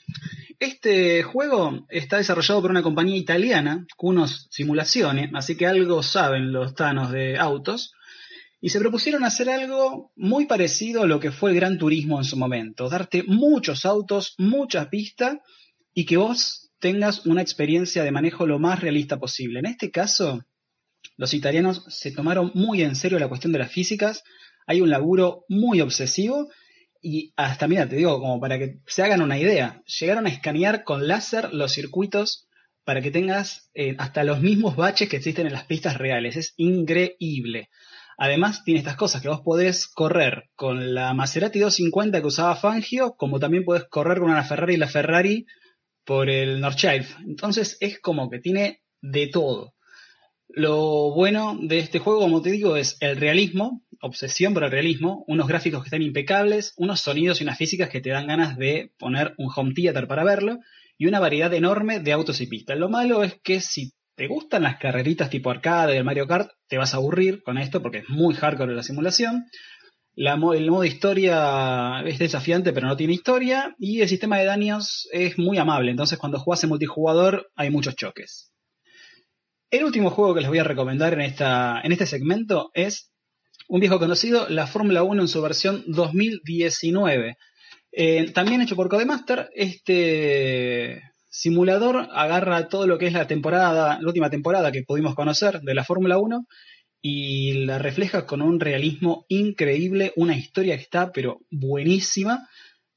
[0.60, 6.52] Este juego está desarrollado por una compañía italiana, con unos simulaciones, así que algo saben
[6.52, 7.94] los tanos de autos,
[8.60, 12.24] y se propusieron hacer algo muy parecido a lo que fue el Gran Turismo en
[12.24, 15.40] su momento, darte muchos autos, mucha pista,
[15.94, 19.60] y que vos tengas una experiencia de manejo lo más realista posible.
[19.60, 20.42] En este caso,
[21.16, 24.22] los italianos se tomaron muy en serio la cuestión de las físicas,
[24.66, 26.50] hay un laburo muy obsesivo
[27.02, 30.84] y hasta, mira, te digo, como para que se hagan una idea, llegaron a escanear
[30.84, 32.48] con láser los circuitos
[32.84, 36.36] para que tengas eh, hasta los mismos baches que existen en las pistas reales.
[36.36, 37.68] Es increíble.
[38.18, 43.14] Además, tiene estas cosas que vos podés correr con la Maserati 250 que usaba Fangio,
[43.16, 45.46] como también podés correr con una Ferrari y la Ferrari
[46.04, 47.06] por el Northchild.
[47.24, 49.74] Entonces es como que tiene de todo.
[50.48, 55.24] Lo bueno de este juego, como te digo, es el realismo, obsesión por el realismo,
[55.26, 58.92] unos gráficos que están impecables, unos sonidos y unas físicas que te dan ganas de
[58.98, 60.58] poner un home theater para verlo,
[61.00, 62.78] y una variedad enorme de autos y pistas.
[62.78, 66.76] Lo malo es que si te gustan las carreritas tipo arcade del Mario Kart, te
[66.76, 69.46] vas a aburrir con esto porque es muy hardcore la simulación.
[70.14, 75.08] La, el modo historia es desafiante pero no tiene historia y el sistema de daños
[75.12, 78.52] es muy amable, entonces cuando juegas en multijugador hay muchos choques.
[79.70, 83.10] El último juego que les voy a recomendar en, esta, en este segmento es
[83.70, 87.36] un viejo conocido, la Fórmula 1 en su versión 2019.
[87.92, 94.08] Eh, también hecho por Codemaster, este simulador agarra todo lo que es la temporada, la
[94.08, 96.46] última temporada que pudimos conocer de la Fórmula 1
[97.00, 102.48] y la refleja con un realismo increíble, una historia que está pero buenísima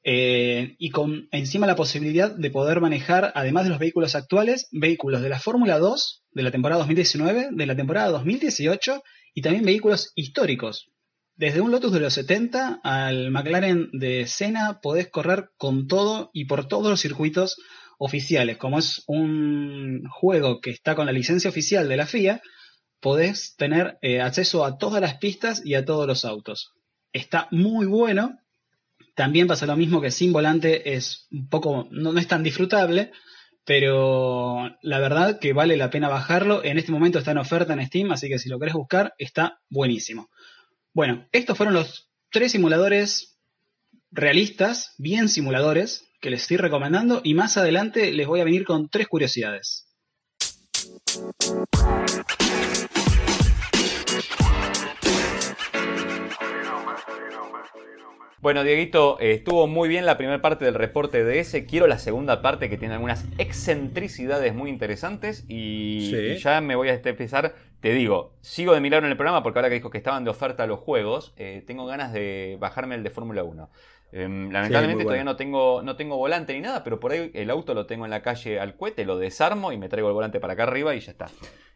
[0.03, 5.21] eh, y con encima la posibilidad de poder manejar, además de los vehículos actuales, vehículos
[5.21, 9.03] de la Fórmula 2 de la temporada 2019, de la temporada 2018
[9.34, 10.89] y también vehículos históricos.
[11.36, 16.46] Desde un Lotus de los 70 al McLaren de Senna podés correr con todo y
[16.46, 17.58] por todos los circuitos
[17.98, 18.58] oficiales.
[18.58, 22.41] Como es un juego que está con la licencia oficial de la FIA,
[23.00, 26.72] podés tener eh, acceso a todas las pistas y a todos los autos.
[27.12, 28.39] Está muy bueno
[29.15, 33.12] también pasa lo mismo que sin volante es un poco, no, es tan disfrutable,
[33.65, 36.63] pero la verdad que vale la pena bajarlo.
[36.63, 39.62] En este momento está en oferta en Steam, así que si lo querés buscar, está
[39.69, 40.30] buenísimo.
[40.93, 43.39] Bueno, estos fueron los tres simuladores
[44.12, 48.89] realistas, bien simuladores, que les estoy recomendando y más adelante les voy a venir con
[48.89, 49.88] tres curiosidades.
[58.43, 61.65] Bueno, Dieguito, eh, estuvo muy bien la primera parte del reporte de ese.
[61.65, 65.45] Quiero la segunda parte que tiene algunas excentricidades muy interesantes.
[65.47, 67.56] Y, ya me voy a empezar.
[67.79, 70.29] Te digo, sigo de milagro en el programa porque ahora que dijo que estaban de
[70.29, 73.69] oferta los juegos, eh, tengo ganas de bajarme el de Fórmula 1.
[74.12, 77.73] Em, lamentablemente todavía no tengo, no tengo volante ni nada, pero por ahí el auto
[77.73, 80.51] lo tengo en la calle al cohete, lo desarmo y me traigo el volante para
[80.51, 81.29] acá arriba y ya está.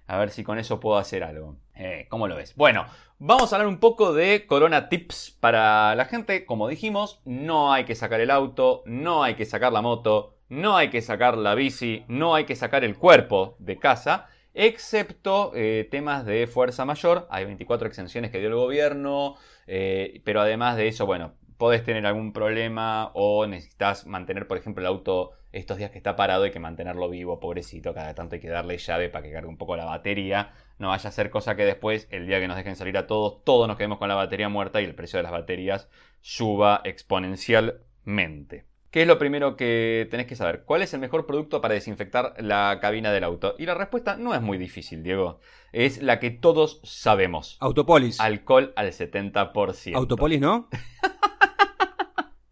[0.08, 1.58] A ver si con eso puedo hacer algo.
[1.76, 2.56] Eh, ¿Cómo lo ves?
[2.56, 2.86] Bueno,
[3.20, 6.46] vamos a hablar un poco de Corona Tips para la gente.
[6.46, 10.78] Como dijimos, no hay que sacar el auto, no hay que sacar la moto, no
[10.78, 14.28] hay que sacar la bici, no hay que sacar el cuerpo de casa.
[14.54, 17.28] excepto eh, temas de fuerza mayor.
[17.30, 19.36] Hay 24 exenciones que dio el gobierno,
[19.68, 24.82] eh, pero además de eso, bueno, podés tener algún problema o necesitas mantener, por ejemplo,
[24.82, 28.42] el auto estos días que está parado, hay que mantenerlo vivo, pobrecito, cada tanto hay
[28.42, 30.54] que darle llave para que cargue un poco la batería.
[30.80, 33.44] No vaya a ser cosa que después, el día que nos dejen salir a todos,
[33.44, 35.90] todos nos quedemos con la batería muerta y el precio de las baterías
[36.22, 38.66] suba exponencialmente.
[38.92, 40.64] ¿Qué es lo primero que tenés que saber?
[40.64, 43.56] ¿Cuál es el mejor producto para desinfectar la cabina del auto?
[43.60, 45.40] Y la respuesta no es muy difícil, Diego.
[45.74, 47.58] Es la que todos sabemos.
[47.60, 48.20] Autopolis.
[48.20, 49.96] Alcohol al 70%.
[49.96, 50.70] Autopolis, ¿no?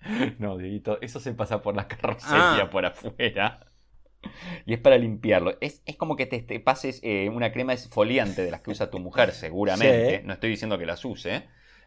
[0.40, 2.70] no, Dieguito, eso se pasa por la carrocería ah.
[2.70, 3.72] por afuera.
[4.66, 5.56] Y es para limpiarlo.
[5.62, 9.32] Es, como que te, pases eh, una crema esfoliante de las que usa tu mujer,
[9.34, 10.24] seguramente.
[10.24, 11.44] No estoy diciendo que las use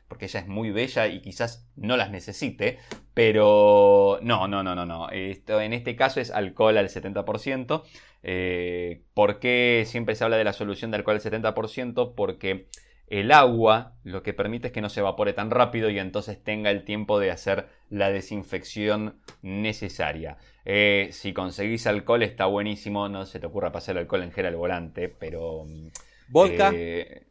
[0.09, 2.79] porque ella es muy bella y quizás no las necesite,
[3.15, 5.11] pero no, no, no, no, no.
[5.11, 7.83] Esto, en este caso es alcohol al 70%.
[8.23, 12.15] Eh, ¿Por qué siempre se habla de la solución de alcohol al 70%?
[12.17, 12.69] Porque
[13.11, 16.71] el agua lo que permite es que no se evapore tan rápido y entonces tenga
[16.71, 20.37] el tiempo de hacer la desinfección necesaria.
[20.65, 24.47] Eh, si conseguís alcohol está buenísimo, no se te ocurra pasar el alcohol en gel
[24.47, 25.65] al volante, pero...
[26.29, 26.73] ¿Vodka?
[26.75, 27.28] Eh,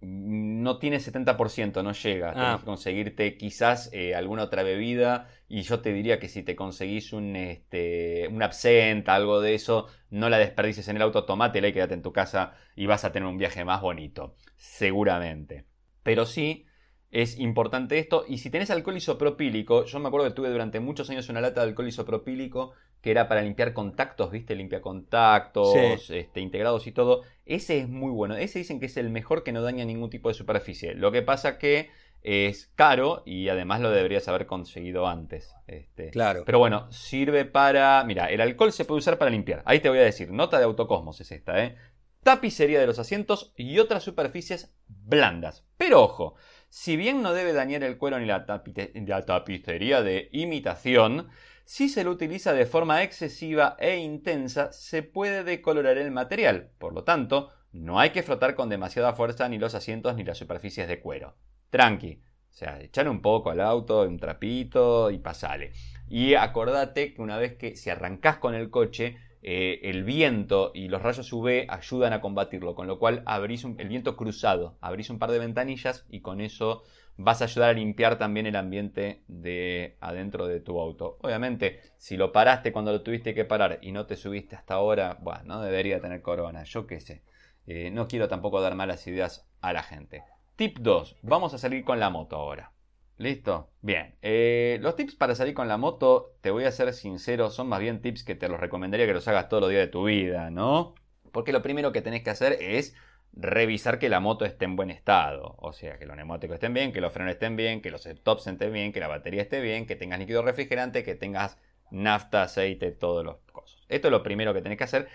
[0.00, 2.32] no tiene 70%, no llega.
[2.36, 2.58] Ah.
[2.58, 5.28] que conseguirte quizás eh, alguna otra bebida.
[5.48, 9.86] Y yo te diría que si te conseguís un, este, un absenta, algo de eso,
[10.10, 13.12] no la desperdices en el auto, tomátela y quédate en tu casa y vas a
[13.12, 14.36] tener un viaje más bonito.
[14.56, 15.64] Seguramente.
[16.02, 16.66] Pero sí,
[17.10, 18.24] es importante esto.
[18.28, 21.62] Y si tenés alcohol isopropílico, yo me acuerdo que tuve durante muchos años una lata
[21.62, 24.56] de alcohol isopropílico que era para limpiar contactos, ¿viste?
[24.56, 27.22] Limpia contactos, este, integrados y todo.
[27.46, 28.36] Ese es muy bueno.
[28.36, 30.94] Ese dicen que es el mejor que no daña ningún tipo de superficie.
[30.94, 31.90] Lo que pasa que
[32.22, 35.54] es caro y además lo deberías haber conseguido antes.
[35.66, 36.10] Este.
[36.10, 36.42] Claro.
[36.44, 38.02] Pero bueno, sirve para.
[38.04, 39.62] Mira, el alcohol se puede usar para limpiar.
[39.64, 41.76] Ahí te voy a decir, nota de autocosmos es esta, ¿eh?
[42.22, 45.64] Tapicería de los asientos y otras superficies blandas.
[45.76, 46.34] Pero ojo,
[46.68, 51.28] si bien no debe dañar el cuero ni la, tapicería de imitación,
[51.64, 56.70] si se lo utiliza de forma excesiva e intensa, se puede decolorar el material.
[56.78, 60.38] Por lo tanto, no hay que frotar con demasiada fuerza ni los asientos ni las
[60.38, 61.36] superficies de cuero.
[61.70, 62.22] Tranqui.
[62.50, 65.72] O sea, echar un poco al auto, un trapito y pasale.
[66.08, 70.88] Y acordate que una vez que si arrancás con el coche, eh, el viento y
[70.88, 75.18] los rayos UV ayudan a combatirlo, con lo cual abrís el viento cruzado, abrís un
[75.18, 76.82] par de ventanillas y con eso
[77.16, 81.18] vas a ayudar a limpiar también el ambiente de adentro de tu auto.
[81.20, 85.18] Obviamente, si lo paraste cuando lo tuviste que parar y no te subiste hasta ahora,
[85.20, 87.22] bueno, no debería tener corona, yo qué sé.
[87.66, 90.22] Eh, no quiero tampoco dar malas ideas a la gente.
[90.56, 92.72] Tip 2, vamos a salir con la moto ahora.
[93.18, 93.72] ¿Listo?
[93.82, 94.14] Bien.
[94.22, 97.80] Eh, los tips para salir con la moto, te voy a ser sincero, son más
[97.80, 100.50] bien tips que te los recomendaría que los hagas todos los días de tu vida,
[100.50, 100.94] ¿no?
[101.32, 102.94] Porque lo primero que tenés que hacer es
[103.32, 105.56] revisar que la moto esté en buen estado.
[105.58, 108.46] O sea, que los neumáticos estén bien, que los frenos estén bien, que los stops
[108.46, 111.58] estén bien, que la batería esté bien, que tengas líquido refrigerante, que tengas
[111.90, 113.80] nafta, aceite, todos los cosas.
[113.88, 115.08] Esto es lo primero que tenés que hacer.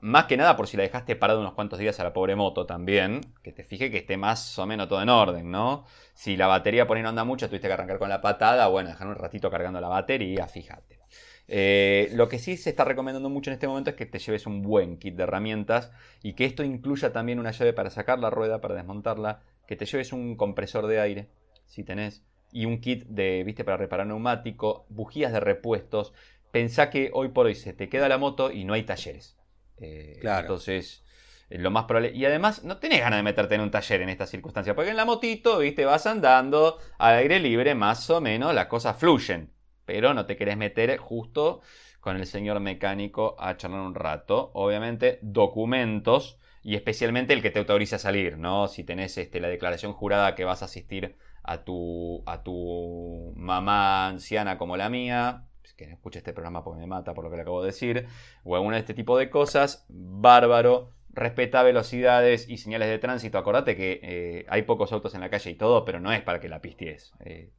[0.00, 2.66] Más que nada por si la dejaste parada unos cuantos días a la pobre moto
[2.66, 5.86] también, que te fije que esté más o menos todo en orden, ¿no?
[6.12, 8.90] Si la batería por ahí no anda mucho, tuviste que arrancar con la patada, bueno,
[8.90, 11.00] dejar un ratito cargando la batería, fíjate.
[11.48, 14.46] Eh, lo que sí se está recomendando mucho en este momento es que te lleves
[14.46, 18.30] un buen kit de herramientas y que esto incluya también una llave para sacar la
[18.30, 21.28] rueda, para desmontarla, que te lleves un compresor de aire,
[21.66, 26.12] si tenés, y un kit de, viste, para reparar neumático, bujías de repuestos.
[26.50, 29.35] Pensá que hoy por hoy se te queda la moto y no hay talleres.
[29.78, 30.40] Eh, claro.
[30.40, 31.04] Entonces,
[31.50, 32.12] lo más probable.
[32.14, 34.96] Y además, no tenés ganas de meterte en un taller en esta circunstancia, porque en
[34.96, 40.12] la motito, viste, vas andando al aire libre, más o menos, las cosas fluyen pero
[40.12, 41.62] no te querés meter justo
[42.00, 44.50] con el señor mecánico a charlar un rato.
[44.52, 48.68] Obviamente, documentos y especialmente el que te autoriza a salir, ¿no?
[48.68, 54.08] Si tenés este, la declaración jurada que vas a asistir a tu, a tu mamá
[54.08, 55.45] anciana como la mía,
[55.76, 58.06] que no escuche este programa porque me mata por lo que le acabo de decir,
[58.44, 63.38] o alguna de este tipo de cosas, bárbaro, respeta velocidades y señales de tránsito.
[63.38, 66.40] Acordate que eh, hay pocos autos en la calle y todo, pero no es para
[66.40, 67.12] que la pisties.
[67.24, 67.50] Eh,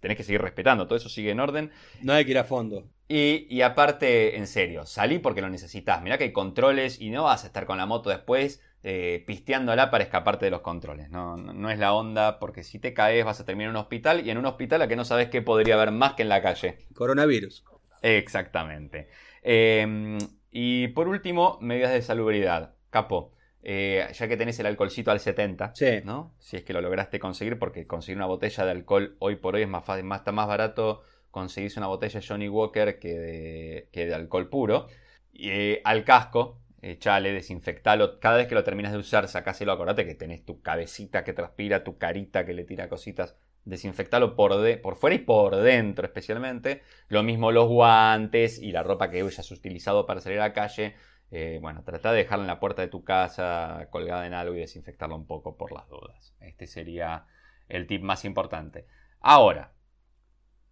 [0.00, 1.70] tenés que seguir respetando, todo eso sigue en orden.
[2.00, 2.88] No hay que ir a fondo.
[3.08, 6.02] Y, aparte, en serio, salí porque lo necesitas.
[6.02, 9.90] Mirá que hay controles y no vas a estar con la moto después eh, pisteándola
[9.90, 11.10] para escaparte de los controles.
[11.10, 14.26] No, no, es la onda, porque si te caes vas a terminar en un hospital
[14.26, 16.42] y en un hospital a que no sabes qué podría haber más que en la
[16.42, 16.78] calle.
[16.94, 17.64] Coronavirus.
[18.02, 19.08] Exactamente.
[19.42, 20.18] Em,
[20.50, 22.74] y por último, medidas de salubridad.
[22.90, 25.72] Capo, eh, ya que tenés el alcoholcito al 70,
[26.04, 26.34] ¿no?
[26.38, 29.62] Si es que lo lograste conseguir, porque conseguir una botella de alcohol hoy por hoy
[29.62, 34.06] es más fácil, más, está más barato conseguirse una botella Johnny Walker que de, que
[34.06, 34.86] de alcohol puro.
[35.32, 38.18] Y, eh, al casco, echale, desinfectalo.
[38.20, 39.72] Cada vez que lo terminas de usar, sacáselo.
[39.72, 43.36] Acordate que tenés tu cabecita que transpira, tu carita que le tira cositas.
[43.64, 46.82] Desinfectalo por, de, por fuera y por dentro, especialmente.
[47.08, 50.96] Lo mismo los guantes y la ropa que hayas utilizado para salir a la calle.
[51.30, 54.60] Eh, bueno, trata de dejarla en la puerta de tu casa, colgada en algo y
[54.60, 56.34] desinfectarla un poco por las dudas.
[56.40, 57.24] Este sería
[57.68, 58.86] el tip más importante.
[59.20, 59.72] Ahora,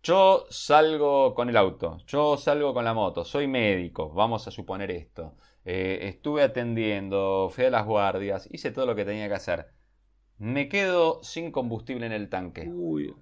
[0.02, 4.90] yo salgo con el auto, yo salgo con la moto, soy médico, vamos a suponer
[4.90, 5.36] esto.
[5.64, 9.66] Eh, estuve atendiendo, fui a las guardias, hice todo lo que tenía que hacer.
[10.38, 12.66] Me quedo sin combustible en el tanque.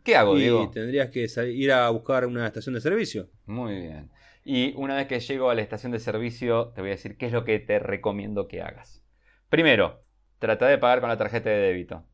[0.05, 0.70] ¿Qué hago, y Diego?
[0.70, 3.29] tendrías que ir a buscar una estación de servicio.
[3.46, 4.11] Muy bien.
[4.44, 7.27] Y una vez que llego a la estación de servicio, te voy a decir qué
[7.27, 9.05] es lo que te recomiendo que hagas.
[9.48, 10.05] Primero,
[10.38, 12.05] trata de pagar con la tarjeta de débito.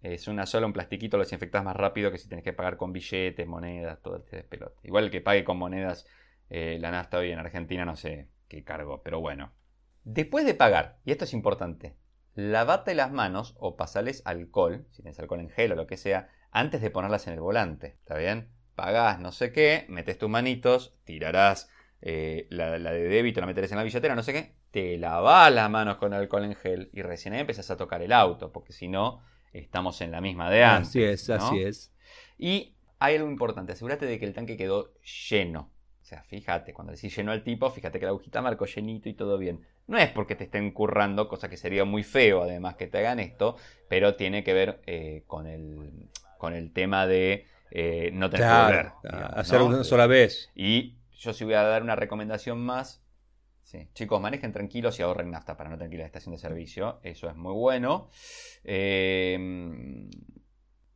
[0.00, 2.92] Es una sola, un plastiquito, lo desinfectas más rápido que si tienes que pagar con
[2.92, 4.76] billetes, monedas, todo este despelote.
[4.82, 6.06] Igual que pague con monedas,
[6.50, 9.52] eh, la nafta hoy en Argentina no sé qué cargo, pero bueno.
[10.04, 11.96] Después de pagar, y esto es importante,
[12.34, 16.30] lavate las manos o pasales alcohol, si tienes alcohol en gel o lo que sea,
[16.50, 17.96] antes de ponerlas en el volante.
[17.98, 18.50] ¿Está bien?
[18.74, 21.70] Pagás no sé qué, metes tus manitos, tirarás
[22.02, 25.52] eh, la, la, de débito, la meterás en la billetera, no sé qué, te lavas
[25.52, 28.72] las manos con alcohol en gel y recién ahí empezás a tocar el auto, porque
[28.72, 30.88] si no estamos en la misma de antes.
[30.88, 31.92] Así es, así es.
[32.36, 34.92] Y hay algo importante, asegúrate de que el tanque quedó
[35.28, 35.70] lleno.
[36.02, 39.14] O sea, fíjate, cuando decís lleno al tipo, fíjate que la agujita marcó llenito y
[39.14, 39.66] todo bien.
[39.86, 43.20] No es porque te estén currando, cosa que sería muy feo además que te hagan
[43.20, 43.56] esto,
[43.88, 48.62] pero tiene que ver eh, con, el, con el tema de eh, no tener que
[48.62, 48.92] volver.
[49.34, 50.50] hacer una sola vez.
[50.54, 53.02] Y yo sí voy a dar una recomendación más.
[53.62, 53.88] Sí.
[53.94, 56.38] Chicos, manejen tranquilos y ahorren nafta para no tener que ir a la estación de
[56.38, 57.00] servicio.
[57.02, 58.08] Eso es muy bueno.
[58.62, 60.08] Eh,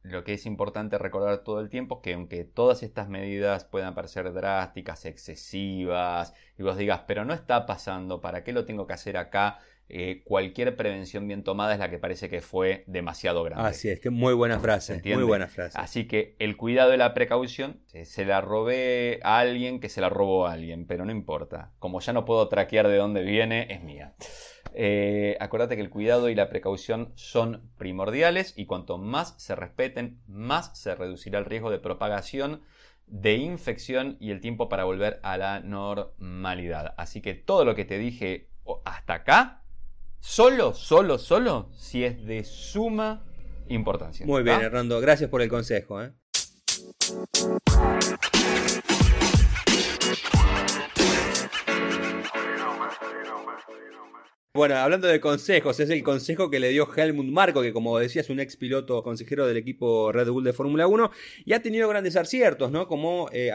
[0.03, 3.95] lo que es importante recordar todo el tiempo es que aunque todas estas medidas puedan
[3.95, 8.95] parecer drásticas, excesivas, y vos digas, pero no está pasando, ¿para qué lo tengo que
[8.95, 9.59] hacer acá?
[9.91, 13.67] Eh, cualquier prevención bien tomada es la que parece que fue demasiado grande.
[13.67, 15.79] Así es, que muy buena frase, muy buena frase.
[15.79, 20.11] Así que el cuidado y la precaución, se la robé a alguien que se la
[20.11, 21.73] robó a alguien, pero no importa.
[21.79, 24.15] Como ya no puedo traquear de dónde viene, es mía.
[24.75, 30.21] Eh, acuérdate que el cuidado y la precaución son primordiales y cuanto más se respeten,
[30.27, 32.63] más se reducirá el riesgo de propagación
[33.07, 36.95] de infección y el tiempo para volver a la normalidad.
[36.99, 38.51] Así que todo lo que te dije
[38.85, 39.63] hasta acá,
[40.21, 43.25] solo, solo, solo, si es de suma
[43.69, 44.27] importancia.
[44.27, 46.03] Muy bien, Hernando, gracias por el consejo.
[46.03, 46.13] ¿eh?
[54.59, 58.23] Bueno, hablando de consejos, es el consejo que le dio Helmut Marko, que como decía
[58.23, 61.13] es un ex piloto consejero del equipo Red Bull de Fórmula 1,
[61.45, 62.89] y ha tenido grandes aciertos, ¿no?
[62.89, 63.53] Como eh,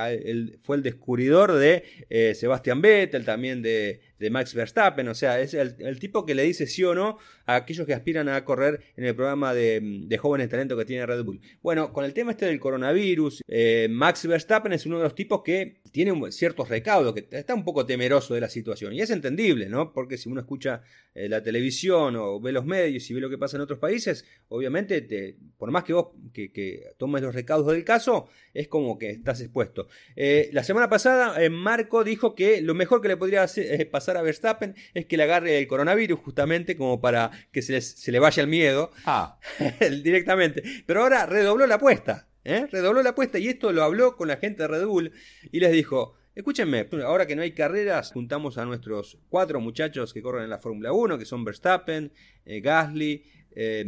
[0.61, 5.53] fue el descubridor de eh, Sebastian Vettel, también de, de Max Verstappen, o sea, es
[5.53, 9.03] el, tipo que le dice sí o no a aquellos que aspiran a correr en
[9.03, 11.41] el programa de, jóvenes talentos que tiene Red Bull.
[11.61, 15.41] Bueno, con el tema este del coronavirus, eh, Max Verstappen es uno de los tipos
[15.43, 19.67] que tiene ciertos recaudos, que está un poco temeroso de la situación, y es entendible,
[19.67, 19.91] ¿no?
[19.91, 20.83] Porque si uno escucha
[21.13, 24.23] eh, la televisión o ve los medios y ve lo que pasa en otros países,
[24.47, 29.09] obviamente, te, por más que vos que, tomes los recaudos del caso, es como que
[29.09, 29.89] estás expuesto.
[30.15, 33.45] Eh, la semana pasada, Marco dijo que lo mejor que le podría
[33.91, 38.19] pasar a Verstappen es que le agarre el coronavirus justamente como para que se, le
[38.19, 39.39] vaya el miedo ah.
[40.03, 40.63] directamente.
[40.85, 42.67] Pero ahora redobló la apuesta, ¿eh?
[42.71, 45.11] redobló la apuesta y esto lo habló con la gente de Red Bull
[45.51, 50.23] y les dijo, Escúchenme, ahora que no hay carreras, juntamos a nuestros cuatro muchachos que
[50.23, 52.11] corren en la Fórmula 1, que son Verstappen,
[52.43, 53.23] eh, Gasly,
[53.55, 53.85] eh,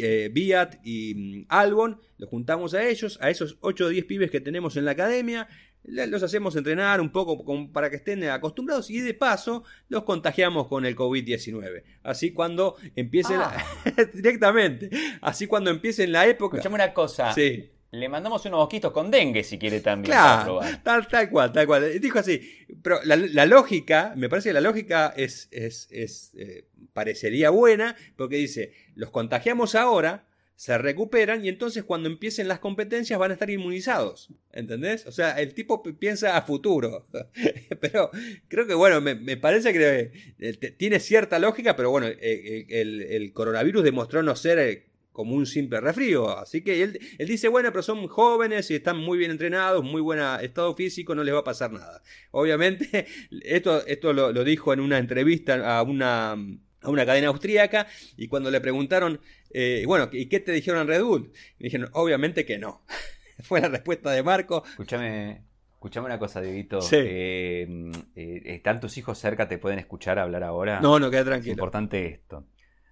[0.00, 4.40] eh y mm, Albon, los juntamos a ellos, a esos 8 o 10 pibes que
[4.40, 5.48] tenemos en la academia,
[5.84, 10.86] los hacemos entrenar un poco para que estén acostumbrados y de paso los contagiamos con
[10.86, 11.82] el COVID-19.
[12.02, 13.56] Así cuando empiece ah.
[14.14, 16.56] directamente, así cuando empiece en la época...
[16.56, 17.32] Escuchame una cosa.
[17.32, 17.68] Sí.
[17.92, 20.12] Le mandamos unos mosquitos con dengue si quiere también.
[20.12, 22.00] Claro, tal, tal cual, tal cual.
[22.00, 22.40] Dijo así,
[22.82, 26.64] pero la, lógica, me parece que la lógica es, es, es eh,
[26.94, 30.24] parecería buena, porque dice, los contagiamos ahora,
[30.62, 34.28] se recuperan y entonces cuando empiecen las competencias van a estar inmunizados.
[34.52, 35.04] ¿Entendés?
[35.08, 37.08] O sea, el tipo piensa a futuro.
[37.80, 38.12] pero
[38.46, 43.32] creo que, bueno, me, parece que eh, tiene cierta lógica, pero bueno, eh, eh, el,
[43.32, 46.38] coronavirus demostró no ser como un simple refrío.
[46.38, 50.20] Así que él, dice, bueno, pero son jóvenes y están muy bien entrenados, muy buen
[50.42, 52.04] estado físico, no les va a pasar nada.
[52.30, 53.06] Obviamente,
[53.42, 56.36] esto, esto lo dijo en una entrevista a una
[56.82, 59.20] a una cadena austríaca y cuando le preguntaron,
[59.50, 61.32] eh, bueno, ¿y qué te dijeron en Red Bull?
[61.58, 62.82] Me dijeron, obviamente que no.
[63.42, 64.62] Fue la respuesta de Marco.
[64.66, 65.42] Escúchame,
[65.82, 66.80] Escuchame una cosa, Dieguito.
[66.80, 66.94] Sí.
[66.96, 69.48] Eh, eh, ¿Están tus hijos cerca?
[69.48, 70.80] ¿Te pueden escuchar hablar ahora?
[70.80, 71.52] No, no, queda Es tranquilo.
[71.54, 72.44] importante esto.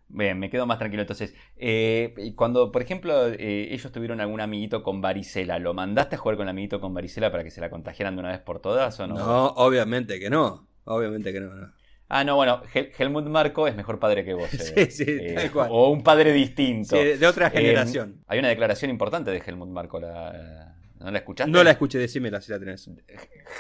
[0.09, 1.33] Bien, me quedo más tranquilo entonces.
[1.57, 6.37] Eh, cuando, por ejemplo, eh, ellos tuvieron algún amiguito con varicela, ¿lo mandaste a jugar
[6.37, 8.99] con el amiguito con varicela para que se la contagiaran de una vez por todas
[8.99, 9.15] o no?
[9.15, 10.67] No, obviamente que no.
[10.83, 11.55] Obviamente que no.
[11.55, 11.73] no.
[12.13, 14.53] Ah, no, bueno, Hel- Helmut Marco es mejor padre que vos.
[14.77, 14.91] eh.
[14.91, 15.69] Sí, sí, Eh, tal cual.
[15.73, 16.97] O un padre distinto.
[16.97, 18.23] Sí, de otra Eh, generación.
[18.27, 19.99] hay una declaración importante de Helmut Marco.
[20.01, 21.51] La, ¿No la escuchaste?
[21.51, 22.91] no la escuché, decímela si la tenés.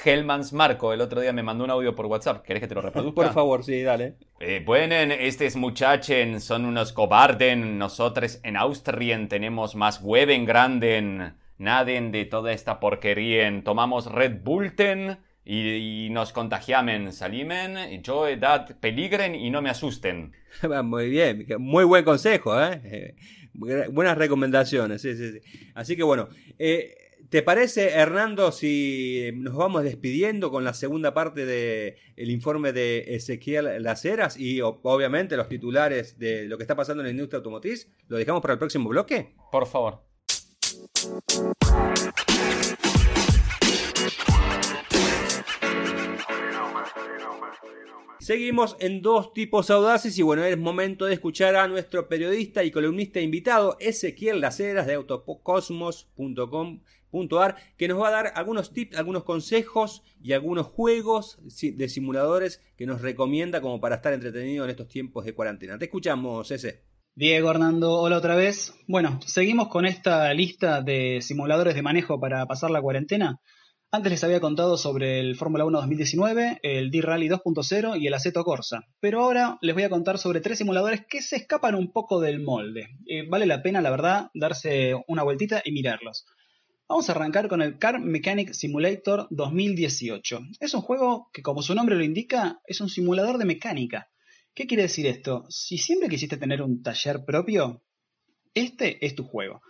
[0.04, 2.42] Helmans Marco el otro día me mandó un audio por WhatsApp.
[2.42, 3.14] ¿Querés que te lo reproduzca?
[3.22, 4.14] Por favor, sí, dale.
[4.40, 7.78] Eh, bueno, estos muchachos son unos cobarden.
[7.78, 11.34] Nosotros en Austrien tenemos más hueven granden.
[11.58, 13.50] Naden de toda esta porquería.
[13.62, 17.12] Tomamos Red Bullten y, y nos contagiamen.
[17.12, 20.32] Salimen, yo edad peligren y no me asusten.
[20.84, 22.80] Muy bien, muy buen consejo, ¿eh?
[22.84, 23.14] Eh,
[23.54, 25.70] bu- buenas recomendaciones, sí, sí, sí.
[25.74, 26.28] Así que bueno,
[26.58, 26.94] eh,
[27.28, 33.80] ¿te parece, Hernando, si nos vamos despidiendo con la segunda parte del informe de Ezequiel
[33.82, 37.88] Laceras y o- obviamente los titulares de lo que está pasando en la industria automotriz?
[38.08, 39.34] ¿Lo dejamos para el próximo bloque?
[39.52, 40.02] Por favor.
[48.30, 52.70] Seguimos en dos tipos audaces y bueno, es momento de escuchar a nuestro periodista y
[52.70, 60.04] columnista invitado, Ezequiel Laceras de autocosmos.com.ar, que nos va a dar algunos tips, algunos consejos
[60.22, 65.24] y algunos juegos de simuladores que nos recomienda como para estar entretenido en estos tiempos
[65.24, 65.76] de cuarentena.
[65.76, 66.84] Te escuchamos, Ese.
[67.16, 68.76] Diego, Hernando, hola otra vez.
[68.86, 73.40] Bueno, seguimos con esta lista de simuladores de manejo para pasar la cuarentena.
[73.92, 78.44] Antes les había contado sobre el Fórmula 1 2019, el D-Rally 2.0 y el Aceto
[78.44, 78.86] Corsa.
[79.00, 82.40] Pero ahora les voy a contar sobre tres simuladores que se escapan un poco del
[82.40, 82.86] molde.
[83.08, 86.24] Eh, vale la pena, la verdad, darse una vueltita y mirarlos.
[86.88, 90.38] Vamos a arrancar con el Car Mechanic Simulator 2018.
[90.60, 94.08] Es un juego que, como su nombre lo indica, es un simulador de mecánica.
[94.54, 95.46] ¿Qué quiere decir esto?
[95.48, 97.82] Si siempre quisiste tener un taller propio,
[98.54, 99.62] este es tu juego.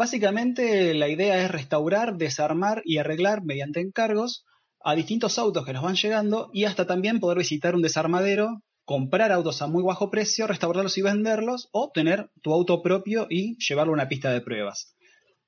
[0.00, 4.46] Básicamente la idea es restaurar, desarmar y arreglar mediante encargos
[4.82, 9.30] a distintos autos que nos van llegando y hasta también poder visitar un desarmadero, comprar
[9.30, 13.92] autos a muy bajo precio, restaurarlos y venderlos o tener tu auto propio y llevarlo
[13.92, 14.96] a una pista de pruebas.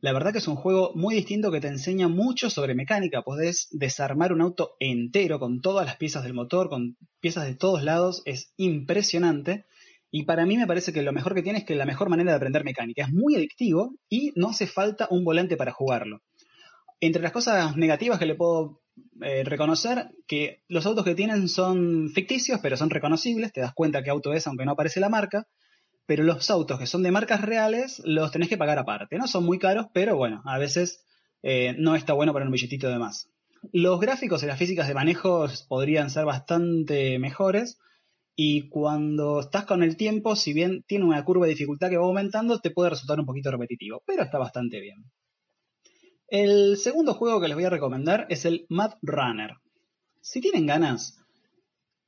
[0.01, 3.23] La verdad que es un juego muy distinto que te enseña mucho sobre mecánica.
[3.23, 7.83] Podés desarmar un auto entero con todas las piezas del motor, con piezas de todos
[7.83, 8.21] lados.
[8.27, 9.65] Es impresionante.
[10.13, 12.31] Y para mí me parece que lo mejor que tiene es que la mejor manera
[12.31, 13.03] de aprender mecánica.
[13.03, 16.21] Es muy adictivo y no hace falta un volante para jugarlo.
[17.01, 18.83] Entre las cosas negativas que le puedo
[19.23, 23.53] eh, reconocer, que los autos que tienen son ficticios, pero son reconocibles.
[23.53, 25.49] Te das cuenta qué auto es aunque no aparece la marca
[26.07, 29.19] pero los autos que son de marcas reales los tenés que pagar aparte.
[29.19, 31.05] No son muy caros, pero bueno, a veces
[31.43, 33.29] eh, no está bueno poner un billetito de más.
[33.73, 37.79] Los gráficos y las físicas de manejo podrían ser bastante mejores.
[38.35, 42.07] Y cuando estás con el tiempo, si bien tiene una curva de dificultad que va
[42.07, 45.05] aumentando, te puede resultar un poquito repetitivo, pero está bastante bien.
[46.29, 49.51] El segundo juego que les voy a recomendar es el Mad Runner.
[50.23, 51.19] Si tienen ganas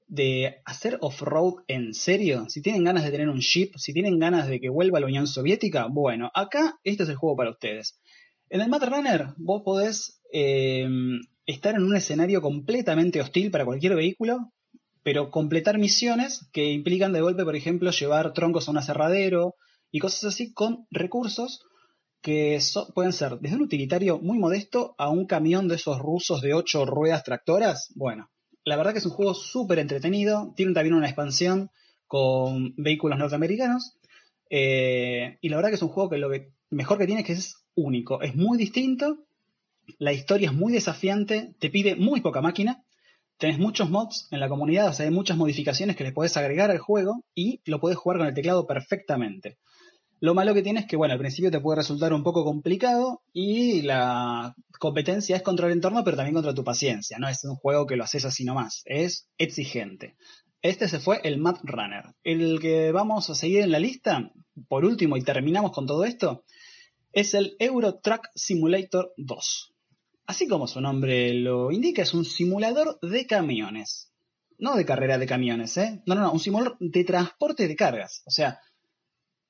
[0.06, 4.48] de hacer off-road en serio, si tienen ganas de tener un jeep, si tienen ganas
[4.48, 8.00] de que vuelva la Unión Soviética, bueno, acá este es el juego para ustedes.
[8.48, 10.88] En el Mad Runner vos podés eh,
[11.44, 14.53] estar en un escenario completamente hostil para cualquier vehículo,
[15.04, 19.54] pero completar misiones que implican de golpe, por ejemplo, llevar troncos a un aserradero
[19.92, 21.60] y cosas así con recursos
[22.22, 22.58] que
[22.94, 26.86] pueden ser desde un utilitario muy modesto a un camión de esos rusos de 8
[26.86, 27.92] ruedas tractoras.
[27.94, 28.30] Bueno,
[28.64, 30.54] la verdad que es un juego súper entretenido.
[30.56, 31.70] Tiene también una expansión
[32.06, 33.98] con vehículos norteamericanos.
[34.48, 37.26] Eh, y la verdad que es un juego que lo que mejor que tiene es
[37.26, 38.22] que es único.
[38.22, 39.26] Es muy distinto.
[39.98, 41.54] La historia es muy desafiante.
[41.60, 42.83] Te pide muy poca máquina.
[43.38, 46.70] Tenés muchos mods en la comunidad, o sea, hay muchas modificaciones que le podés agregar
[46.70, 49.58] al juego y lo podés jugar con el teclado perfectamente.
[50.20, 53.22] Lo malo que tiene es que, bueno, al principio te puede resultar un poco complicado
[53.32, 57.18] y la competencia es contra el entorno, pero también contra tu paciencia.
[57.18, 60.16] No es un juego que lo haces así nomás, es exigente.
[60.62, 62.14] Este se fue el Mad Runner.
[62.22, 64.30] El que vamos a seguir en la lista,
[64.68, 66.44] por último, y terminamos con todo esto,
[67.12, 69.73] es el Euro Truck Simulator 2.
[70.26, 74.12] Así como su nombre lo indica, es un simulador de camiones.
[74.58, 76.02] No de carrera de camiones, ¿eh?
[76.06, 78.22] No, no, no, un simulador de transporte de cargas.
[78.26, 78.58] O sea,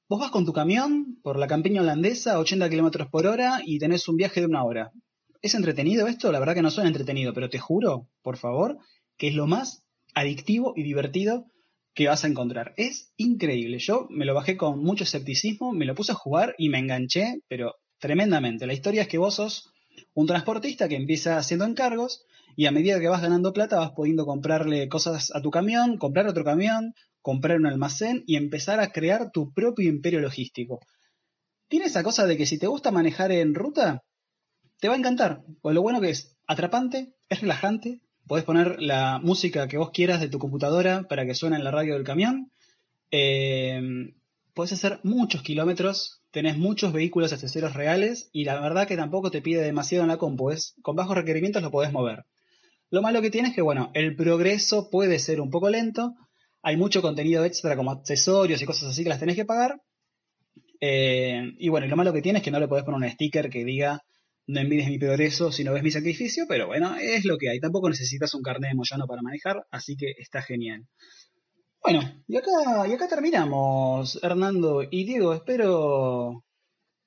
[0.06, 3.78] Vos vas con tu camión por la campiña holandesa a 80 km por hora y
[3.78, 4.92] tenés un viaje de una hora.
[5.40, 6.30] ¿Es entretenido esto?
[6.30, 8.76] La verdad que no suena entretenido, pero te juro, por favor,
[9.16, 11.46] que es lo más adictivo y divertido
[11.94, 12.74] que vas a encontrar.
[12.76, 13.78] Es increíble.
[13.78, 17.40] Yo me lo bajé con mucho escepticismo, me lo puse a jugar y me enganché,
[17.48, 18.66] pero tremendamente.
[18.66, 19.72] La historia es que vos sos
[20.14, 22.24] Un transportista que empieza haciendo encargos
[22.56, 26.26] y a medida que vas ganando plata vas pudiendo comprarle cosas a tu camión, comprar
[26.26, 30.80] otro camión, comprar un almacén y empezar a crear tu propio imperio logístico.
[31.68, 34.04] Tiene esa cosa de que si te gusta manejar en ruta,
[34.78, 35.42] te va a encantar.
[35.62, 40.20] Pues lo bueno que es atrapante, es relajante, podés poner la música que vos quieras
[40.20, 42.50] de tu computadora para que suene en la radio del camión.
[43.10, 44.12] Eh,
[44.54, 49.40] podés hacer muchos kilómetros, tenés muchos vehículos accesorios reales y la verdad que tampoco te
[49.40, 50.50] pide demasiado en la compu,
[50.82, 52.24] con bajos requerimientos lo podés mover.
[52.90, 56.14] Lo malo que tiene es que, bueno, el progreso puede ser un poco lento,
[56.60, 59.80] hay mucho contenido extra como accesorios y cosas así que las tenés que pagar.
[60.80, 63.48] Eh, y bueno, lo malo que tiene es que no le podés poner un sticker
[63.48, 64.02] que diga
[64.46, 67.60] no envidies mi progreso si no ves mi sacrificio, pero bueno, es lo que hay.
[67.60, 70.84] Tampoco necesitas un carnet de Moyano para manejar, así que está genial.
[71.84, 75.34] Bueno, y acá, y acá terminamos, Hernando y Diego.
[75.34, 76.42] Espero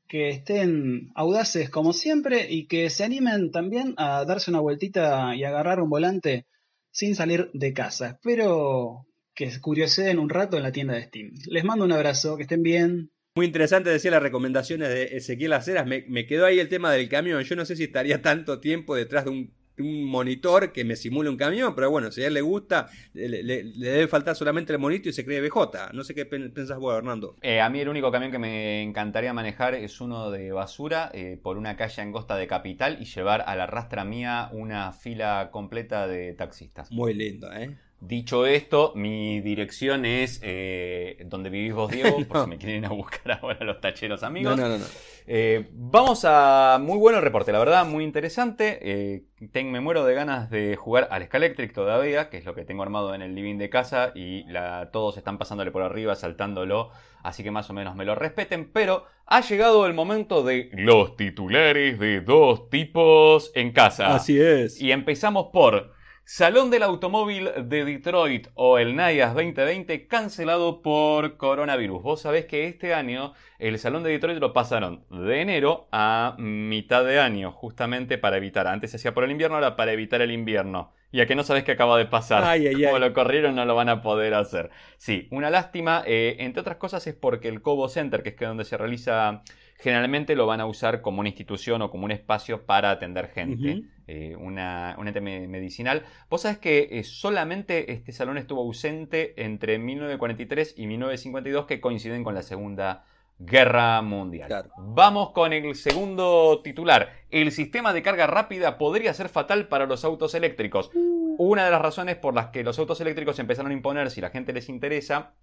[0.07, 5.43] que estén audaces como siempre y que se animen también a darse una vueltita y
[5.43, 6.45] agarrar un volante
[6.91, 8.09] sin salir de casa.
[8.09, 11.32] Espero que curioseen un rato en la tienda de Steam.
[11.47, 13.09] Les mando un abrazo, que estén bien.
[13.34, 15.88] Muy interesante decir las recomendaciones de Ezequiel Aceras.
[15.88, 17.43] Me, me quedó ahí el tema del camión.
[17.43, 21.30] Yo no sé si estaría tanto tiempo detrás de un un monitor que me simule
[21.30, 25.09] un camión, pero bueno, si a él le gusta, le, debe faltar solamente el monito
[25.09, 25.93] y se cree BJ.
[25.93, 27.36] No sé qué pensás vos, Hernando.
[27.41, 31.39] Eh, a mí el único camión que me encantaría manejar es uno de basura eh,
[31.41, 36.07] por una calle angosta de Capital y llevar a la rastra mía una fila completa
[36.07, 36.91] de taxistas.
[36.91, 37.75] Muy lindo, ¿eh?
[37.99, 42.89] Dicho esto, mi dirección es eh, donde vivís vos, Diego, por si me quieren a
[42.89, 44.55] buscar ahora los tacheros amigos.
[44.55, 44.86] No, no, no.
[45.30, 46.80] Eh, vamos a.
[46.82, 48.80] Muy bueno el reporte, la verdad, muy interesante.
[48.82, 49.23] Eh,
[49.65, 53.13] me muero de ganas de jugar al Scalectric todavía, que es lo que tengo armado
[53.13, 56.91] en el living de casa, y la, todos están pasándole por arriba, saltándolo,
[57.23, 58.71] así que más o menos me lo respeten.
[58.71, 64.15] Pero ha llegado el momento de los titulares de dos tipos en casa.
[64.15, 64.82] Así es.
[64.82, 65.96] Y empezamos por.
[66.30, 72.03] Salón del Automóvil de Detroit o el NIAS 2020 cancelado por coronavirus.
[72.03, 77.05] Vos sabés que este año el Salón de Detroit lo pasaron de enero a mitad
[77.05, 78.67] de año, justamente para evitar.
[78.67, 80.91] Antes se hacía por el invierno, ahora para evitar el invierno.
[81.13, 82.43] Y a que no sabés qué acaba de pasar.
[82.43, 84.69] Ay, ay, Como lo corrieron, no lo van a poder hacer.
[84.97, 86.03] Sí, una lástima.
[86.05, 89.43] Eh, entre otras cosas es porque el Cobo Center, que es donde se realiza
[89.80, 93.84] generalmente lo van a usar como una institución o como un espacio para atender gente,
[94.07, 96.05] eh, una, un ente medicinal.
[96.29, 102.23] Vos sabés que eh, solamente este salón estuvo ausente entre 1943 y 1952, que coinciden
[102.23, 103.05] con la Segunda
[103.39, 104.71] Guerra Mundial.
[104.77, 107.09] Vamos con el segundo titular.
[107.29, 110.89] El sistema de carga rápida podría ser fatal para los autos eléctricos.
[110.93, 114.31] Una de las razones por las que los autos eléctricos empezaron a imponer, si la
[114.31, 115.33] gente les interesa,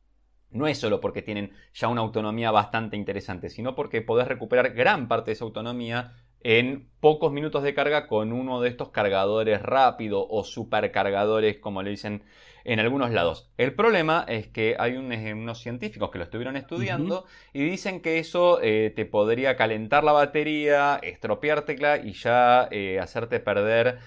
[0.50, 5.06] no es solo porque tienen ya una autonomía bastante interesante, sino porque podés recuperar gran
[5.06, 6.12] parte de esa autonomía
[6.44, 11.90] en pocos minutos de carga con uno de estos cargadores rápido o supercargadores, como le
[11.90, 12.22] dicen
[12.64, 13.50] en algunos lados.
[13.58, 18.18] El problema es que hay eh, unos científicos que lo estuvieron estudiando y dicen que
[18.18, 23.98] eso eh, te podría calentar la batería, estropeártela y ya eh, hacerte perder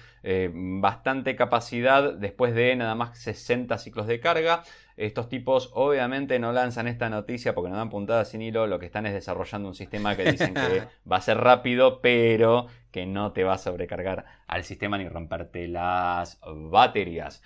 [0.52, 4.62] bastante capacidad después de nada más 60 ciclos de carga.
[4.98, 8.86] Estos tipos obviamente no lanzan esta noticia porque no dan puntadas sin hilo, lo que
[8.86, 13.32] están es desarrollando un sistema que dicen que va a ser rápido, pero que no
[13.32, 17.42] te va a sobrecargar al sistema ni romperte las baterías.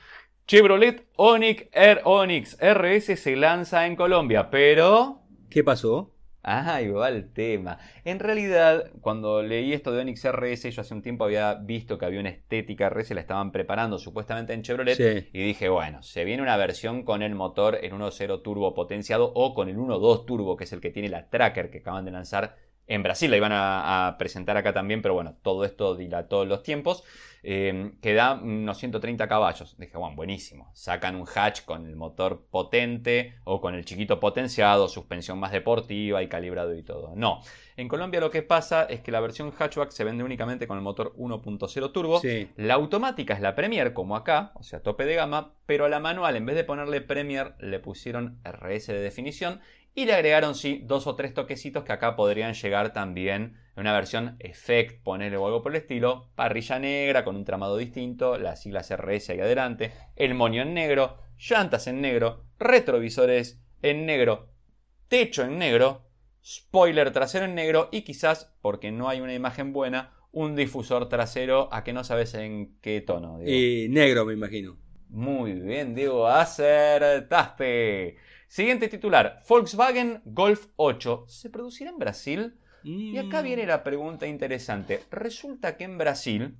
[0.47, 5.20] Chevrolet Onix Air Onix RS se lanza en Colombia, pero...
[5.49, 6.12] ¿Qué pasó?
[6.45, 7.78] Ah, ahí va el tema.
[8.05, 12.05] En realidad, cuando leí esto de Onix RS, yo hace un tiempo había visto que
[12.05, 15.28] había una estética RS, la estaban preparando supuestamente en Chevrolet.
[15.32, 19.55] Y dije, bueno, se viene una versión con el motor en 1.0 turbo potenciado o
[19.55, 22.57] con el 1.2 turbo, que es el que tiene la Tracker que acaban de lanzar
[22.87, 23.30] en Brasil.
[23.30, 27.05] La iban a presentar acá también, pero bueno, todo esto dilató los tiempos.
[27.45, 29.74] Em, que da unos 130 caballos.
[29.76, 30.70] Dije, bueno, buenísimo.
[30.74, 36.22] Sacan un hatch con el motor potente o con el chiquito potenciado, suspensión más deportiva
[36.22, 37.14] y calibrado y todo.
[37.16, 37.41] No.
[37.76, 40.85] En Colombia lo que pasa es que la versión hatchback se vende únicamente con el
[40.85, 42.20] motor 1.0 turbo.
[42.57, 45.99] La automática es la Premier, como acá, o sea, tope de gama, pero a la
[45.99, 49.61] manual, en vez de ponerle Premier, le pusieron RS de definición
[49.95, 53.93] y le agregaron, sí, dos o tres toquecitos que acá podrían llegar también en una
[53.93, 56.30] versión Effect, ponerle o algo por el estilo.
[56.34, 61.18] Parrilla negra con un tramado distinto, las siglas RS ahí adelante, el moño en negro,
[61.38, 64.49] llantas en negro, retrovisores en negro,
[65.09, 66.09] techo en negro,
[66.45, 71.68] spoiler trasero en negro y quizás, porque no hay una imagen buena, un difusor trasero
[71.72, 73.40] a que no sabes en qué tono.
[73.45, 74.78] Y negro, me imagino.
[75.11, 78.16] Muy bien, Diego, acertaste.
[78.53, 81.24] Siguiente titular, Volkswagen Golf 8.
[81.26, 82.59] ¿Se producirá en Brasil?
[82.84, 83.44] Y acá Mm.
[83.44, 85.00] viene la pregunta interesante.
[85.11, 86.59] Resulta que en Brasil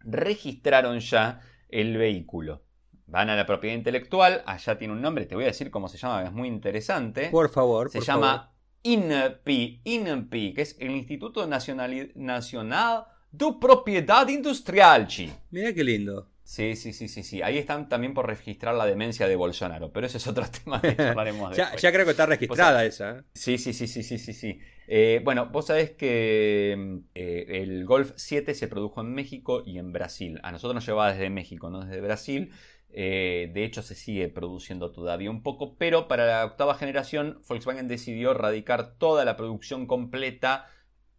[0.00, 2.66] registraron ya el vehículo.
[3.06, 5.96] Van a la propiedad intelectual, allá tiene un nombre, te voy a decir cómo se
[5.96, 7.30] llama, es muy interesante.
[7.30, 7.88] Por favor.
[7.88, 8.52] se por llama
[8.82, 15.08] INPI, INPI, que es el Instituto Nacional, Nacional de Propiedad Industrial.
[15.50, 16.28] Mirá qué lindo.
[16.44, 17.40] Sí, sí, sí, sí, sí.
[17.40, 20.96] Ahí están también por registrar la demencia de Bolsonaro, pero ese es otro tema que
[21.00, 21.82] hablaremos Ya, después.
[21.82, 23.18] ya creo que está registrada esa.
[23.18, 23.22] ¿eh?
[23.34, 24.58] Sí, sí, sí, sí, sí, sí, sí.
[24.88, 29.92] Eh, bueno, vos sabés que eh, el Golf 7 se produjo en México y en
[29.92, 30.40] Brasil.
[30.42, 32.50] A nosotros nos llevaba desde México, no desde Brasil.
[32.94, 37.88] Eh, de hecho, se sigue produciendo todavía un poco, pero para la octava generación, Volkswagen
[37.88, 40.66] decidió radicar toda la producción completa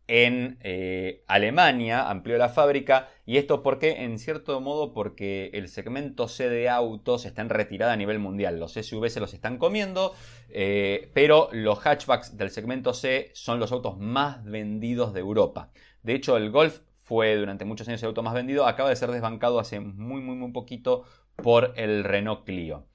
[0.08, 6.28] en eh, Alemania, amplió la fábrica, y esto porque, en cierto modo, porque el segmento
[6.28, 8.60] C de autos está en retirada a nivel mundial.
[8.60, 10.14] Los SUV se los están comiendo,
[10.49, 15.72] eh, pero los hatchbacks del segmento C son los autos más vendidos de Europa.
[16.01, 19.12] De hecho, el Golf fue durante muchos años el auto más vendido, acaba de ser
[19.12, 22.88] desbancado hace muy, muy, muy poquito por el Renault Clio.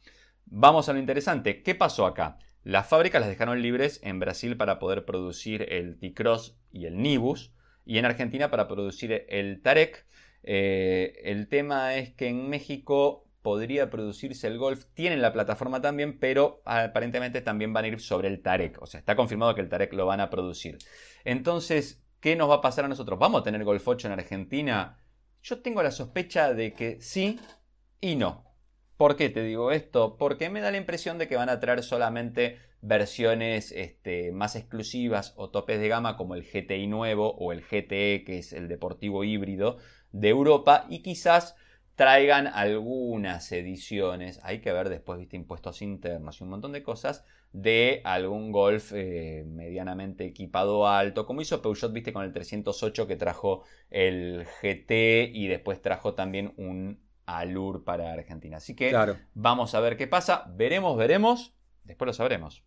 [0.46, 2.38] Vamos a lo interesante, ¿qué pasó acá?
[2.64, 7.52] Las fábricas las dejaron libres en Brasil para poder producir el T-Cross y el Nibus,
[7.84, 10.06] y en Argentina para producir el Tarek.
[10.42, 16.18] Eh, el tema es que en México podría producirse el Golf, tienen la plataforma también,
[16.18, 18.82] pero aparentemente también van a ir sobre el Tarek.
[18.82, 20.76] O sea, está confirmado que el Tarek lo van a producir.
[21.24, 23.18] Entonces, ¿qué nos va a pasar a nosotros?
[23.18, 24.98] ¿Vamos a tener Golf 8 en Argentina?
[25.42, 27.38] Yo tengo la sospecha de que sí
[28.00, 28.47] y no.
[28.98, 30.16] ¿Por qué te digo esto?
[30.16, 35.34] Porque me da la impresión de que van a traer solamente versiones este, más exclusivas
[35.36, 39.22] o topes de gama como el GTI nuevo o el GTE, que es el deportivo
[39.22, 39.78] híbrido
[40.10, 41.54] de Europa, y quizás
[41.94, 47.24] traigan algunas ediciones, hay que ver después, viste, impuestos internos y un montón de cosas,
[47.52, 53.14] de algún Golf eh, medianamente equipado alto, como hizo Peugeot, viste, con el 308 que
[53.14, 58.56] trajo el GT y después trajo también un Alur para Argentina.
[58.56, 59.16] Así que Claro.
[59.34, 61.52] vamos a ver qué pasa, veremos, veremos,
[61.84, 62.62] después lo sabremos.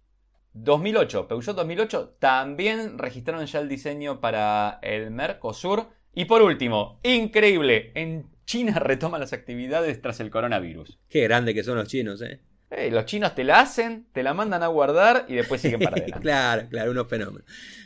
[0.54, 5.88] 2008, Peugeot 2008 también registraron ya el diseño para el Mercosur.
[6.14, 11.00] Y por último, increíble, en China retoman las actividades tras el coronavirus.
[11.08, 12.42] Qué grande que son los chinos, ¿eh?
[12.70, 15.96] Eh, los chinos te la hacen, te la mandan a guardar y después siguen para
[15.98, 16.20] adelante.
[16.22, 17.44] claro, claro, unos fenómenos.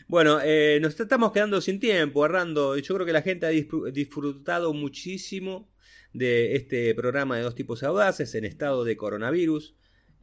[0.08, 2.78] Bueno, eh, nos estamos quedando sin tiempo, Errando.
[2.78, 5.68] Yo creo que la gente ha disfr- disfrutado muchísimo
[6.18, 9.76] de este programa de dos tipos audaces en estado de coronavirus.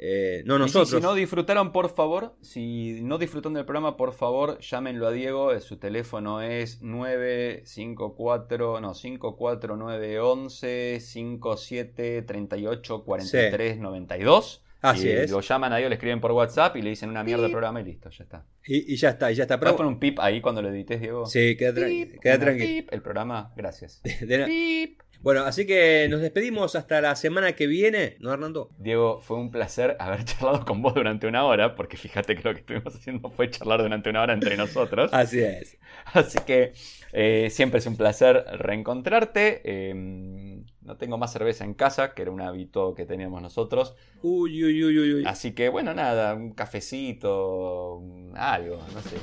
[0.05, 0.91] Eh, no nosotros.
[0.91, 5.53] si no disfrutaron, por favor, si no disfrutaron del programa, por favor, llámenlo a Diego.
[5.53, 14.65] eh, Su teléfono es 954, no, 54911 57 38 43 92.
[14.81, 15.31] Así Y es.
[15.31, 17.81] Lo llaman a Diego, le escriben por WhatsApp y le dicen una mierda de programa
[17.81, 18.45] y listo, ya está.
[18.67, 19.61] Y, y ya está, y ya está.
[19.61, 21.25] ¿Puedes Pero, poner un pip ahí cuando lo edites, Diego?
[21.27, 22.89] sí, queda, tra- queda tranquilo.
[22.91, 24.01] El programa, gracias.
[24.03, 24.97] De.
[25.23, 28.71] Bueno, así que nos despedimos hasta la semana que viene, ¿no, Hernando?
[28.79, 32.53] Diego, fue un placer haber charlado con vos durante una hora, porque fíjate que lo
[32.55, 35.11] que estuvimos haciendo fue charlar durante una hora entre nosotros.
[35.15, 35.79] Así es.
[36.13, 36.73] Así que
[37.13, 39.61] eh, siempre es un placer reencontrarte.
[39.65, 43.95] Eh, no tengo más cerveza en casa, que era un hábito que teníamos nosotros.
[44.23, 45.25] Uy, uy, uy, uy, uy.
[45.27, 48.01] Así que bueno, nada, un cafecito,
[48.35, 49.17] algo, no sé.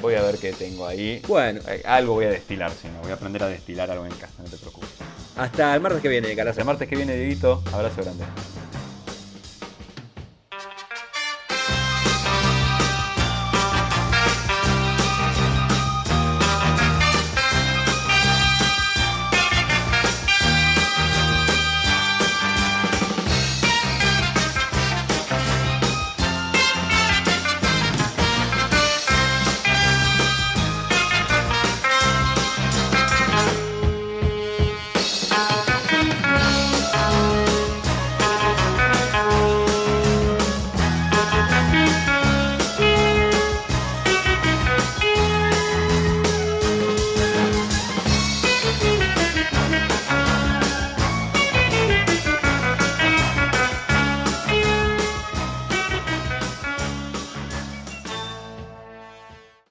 [0.00, 1.20] Voy a ver qué tengo ahí.
[1.28, 4.12] Bueno, Eh, Algo voy a destilar, si no, voy a aprender a destilar algo en
[4.12, 4.90] casa, no te preocupes.
[5.36, 6.60] hasta el martes que viene, Hasta carajo.
[6.60, 7.62] el martes que viene, Dieguito.
[7.72, 8.24] Abrazo grande.